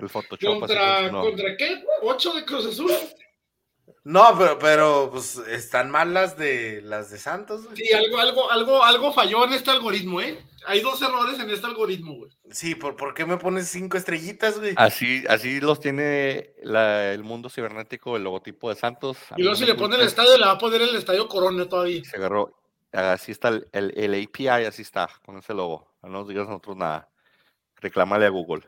[0.00, 0.60] El Photoshop.
[0.60, 1.82] ¿Contra, ¿Contra qué?
[2.02, 2.92] ¿Ocho de Cruz Azul?
[4.02, 7.66] No, pero, pero pues están mal las de las de Santos.
[7.66, 7.76] Güey.
[7.76, 10.42] Sí, algo, algo, algo, algo falló en este algoritmo, ¿eh?
[10.66, 12.30] Hay dos errores en este algoritmo, güey.
[12.50, 14.74] Sí, ¿por, ¿por qué me pones cinco estrellitas, güey?
[14.76, 19.18] Así, así los tiene el mundo cibernético, el logotipo de Santos.
[19.36, 22.02] y luego si le pone el estadio, le va a poner el estadio Corona todavía.
[22.04, 22.56] Se agarró.
[22.92, 25.92] Así está el, el, API, así está, con ese logo.
[26.02, 27.08] No nos digas nosotros nada.
[27.76, 28.62] Reclámale a Google.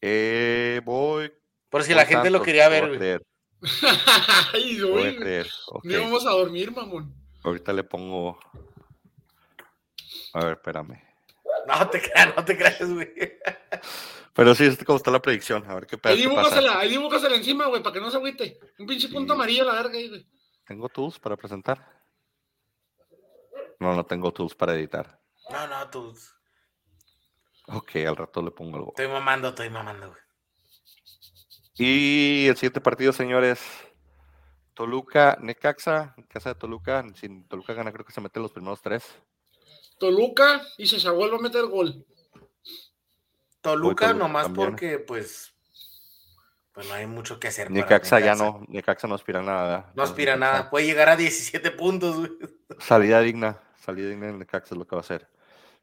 [0.00, 1.32] Eh, voy.
[1.68, 3.18] Por si la gente lo quería ver, güey.
[4.54, 5.18] Ay, güey.
[5.84, 7.14] No vamos a dormir, mamón.
[7.42, 8.38] Ahorita le pongo.
[10.34, 11.02] A ver, espérame.
[11.66, 13.12] No te creas, no te creas, güey.
[14.34, 15.64] Pero sí, es como está la predicción.
[15.68, 16.12] A ver qué pedo.
[16.12, 18.60] Ahí dibújasela, ahí dibújasela encima, güey, para que no se agüite.
[18.78, 20.26] Un pinche punto amarillo a la verga ahí, güey.
[20.66, 22.04] ¿Tengo tools para presentar?
[23.80, 25.18] No, no tengo tools para editar.
[25.50, 26.35] No, no, tools.
[27.68, 28.88] Ok, al rato le pongo algo.
[28.90, 30.20] Estoy mamando, estoy mamando, güey.
[31.78, 33.60] Y el siguiente partido, señores,
[34.72, 37.04] Toluca, Necaxa, en casa de Toluca.
[37.14, 39.04] Si Toluca gana, creo que se mete los primeros tres.
[39.98, 42.06] Toluca y se vuelve a meter gol.
[43.60, 45.54] Toluca, nomás porque, pues,
[46.72, 47.70] pues no hay mucho que hacer.
[47.70, 49.92] Necaxa, ya no, Necaxa no aspira a nada.
[49.94, 52.16] No aspira a nada, puede llegar a 17 puntos.
[52.16, 52.30] Güey.
[52.78, 55.28] Salida digna, salida digna en Necaxa es lo que va a hacer.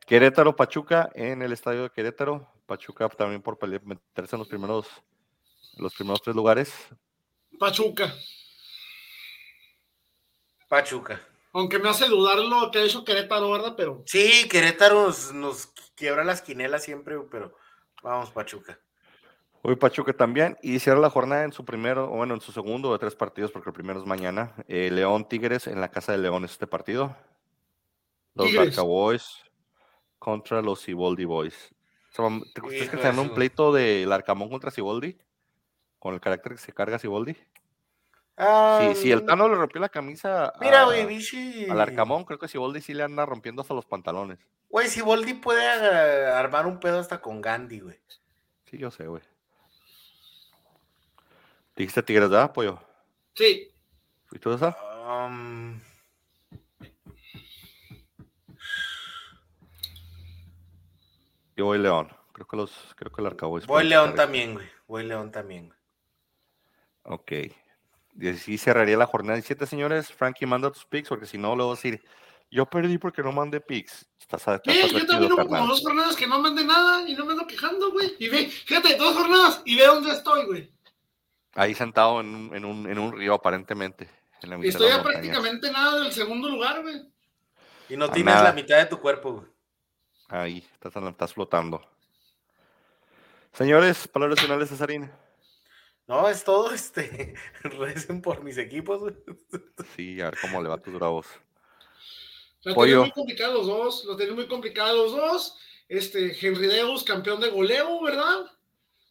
[0.05, 2.47] Querétaro, Pachuca en el estadio de Querétaro.
[2.65, 4.87] Pachuca también por meterse en los primeros
[5.77, 6.73] los primeros tres lugares.
[7.59, 8.13] Pachuca.
[10.67, 11.21] Pachuca.
[11.53, 13.75] Aunque me hace dudar lo que ha hecho Querétaro, ¿verdad?
[13.77, 14.03] Pero.
[14.05, 17.55] Sí, Querétaro nos, quiebra las quinelas siempre, pero
[18.01, 18.79] vamos, Pachuca.
[19.61, 20.57] Hoy Pachuca también.
[20.61, 23.51] Y cierra la jornada en su primero, o bueno, en su segundo de tres partidos,
[23.51, 24.53] porque el primero es mañana.
[24.67, 27.15] Eh, León Tigres en la casa de León es este partido.
[28.33, 28.75] Los Tigres.
[28.75, 29.42] Barca Boys
[30.23, 31.73] contra los Ciboldi Boys.
[32.11, 35.17] O sea, ¿Te gusta que se un pleito del Arcamón contra Ciboldi?
[35.99, 37.35] Con el carácter que se carga Ciboldi.
[38.37, 41.69] Ah, Sí, si el Tano le rompió la camisa a- Mira, güey, bichi.
[41.69, 44.39] al Arcamón, creo que Ciboldi sí le anda rompiendo hasta los pantalones.
[44.69, 45.67] Güey, si Boldi puede
[46.31, 47.99] armar un pedo hasta con Gandhi, güey.
[48.65, 49.21] Sí, yo sé, güey.
[51.75, 52.79] Dijiste Tigres, ¿verdad, pollo?
[53.35, 53.69] Sí.
[54.31, 54.75] ¿Y tú esa?
[55.27, 55.79] Um,
[61.63, 62.09] Yo voy León.
[62.33, 63.65] Creo que los, creo que el Arcaboys.
[63.65, 64.67] voy León también, güey.
[64.85, 65.79] Voy León también, güey.
[67.03, 67.31] Ok.
[68.19, 70.11] Y así cerraría la jornada 17, señores.
[70.11, 72.03] Frankie, manda tus picks, porque si no, le voy a decir,
[72.51, 74.05] yo perdí porque no mandé picks.
[74.19, 77.23] Estás, estás Ve, yo también hubo como dos jornadas que no mandé nada y no
[77.23, 78.13] me ando quejando, güey.
[78.19, 80.69] Y ve, fíjate, dos jornadas y ve dónde estoy, güey.
[81.53, 84.09] Ahí sentado en un, en un, en un río, aparentemente.
[84.41, 87.09] En la mitad de Estoy a prácticamente nada del segundo lugar, güey.
[87.87, 88.49] Y no A tienes nada.
[88.49, 89.52] la mitad de tu cuerpo, güey.
[90.33, 91.79] Ahí, estás, estás flotando.
[93.51, 95.11] Señores, palabras finales, Cesarín.
[96.07, 97.35] No, es todo, este.
[97.61, 99.13] Recen por mis equipos.
[99.95, 101.27] Sí, a ver cómo le va a tus bravos.
[102.63, 102.85] La Pollo.
[102.85, 105.55] tienen muy complicada los dos, lo tienen muy complicada los dos.
[105.87, 108.51] Este, Henry Deus, campeón de goleo, ¿verdad?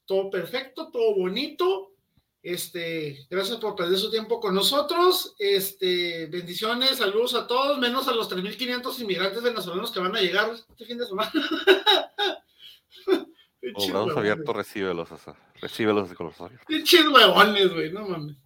[0.06, 1.91] Todo perfecto, todo bonito.
[2.42, 5.34] Este, gracias por perder su tiempo con nosotros.
[5.38, 10.50] Este, bendiciones, saludos a todos, menos a los 3.500 inmigrantes venezolanos que van a llegar
[10.52, 11.30] este fin de semana.
[13.62, 14.16] Brazos huevones.
[14.16, 15.08] abiertos, recíbelos.
[15.60, 16.66] Recíbelos con los abiertos.
[16.66, 18.36] Pinches huevones, güey, no mames.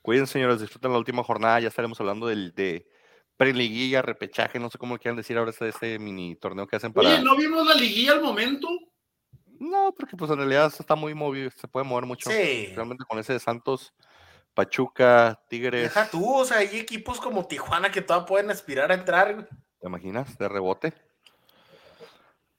[0.00, 1.60] Cuídense, señores, disfruten la última jornada.
[1.60, 2.88] Ya estaremos hablando del, de
[3.36, 6.92] preliguilla, repechaje, no sé cómo le quieran decir ahora este, este mini torneo que hacen
[6.92, 7.08] para.
[7.08, 8.66] Oye, ¿no vimos la liguilla al momento?
[9.62, 12.28] No, porque pues en realidad se está muy movido, se puede mover mucho.
[12.28, 12.72] Sí.
[12.74, 13.94] Realmente con ese de Santos,
[14.54, 15.82] Pachuca, Tigres.
[15.82, 19.48] Deja tú, o sea, hay equipos como Tijuana que todavía pueden aspirar a entrar.
[19.80, 20.36] ¿Te imaginas?
[20.36, 20.92] De rebote.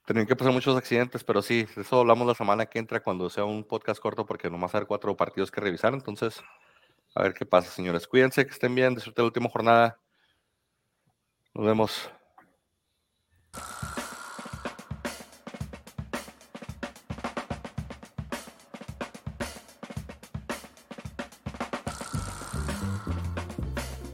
[0.06, 3.28] Tenían que pasar muchos accidentes, pero sí, de eso hablamos la semana que entra cuando
[3.28, 5.92] sea un podcast corto, porque nomás hay cuatro partidos que revisar.
[5.92, 6.42] Entonces,
[7.14, 8.08] a ver qué pasa, señores.
[8.08, 10.00] Cuídense, que estén bien, disfruten la última jornada.
[11.52, 12.10] Nos vemos.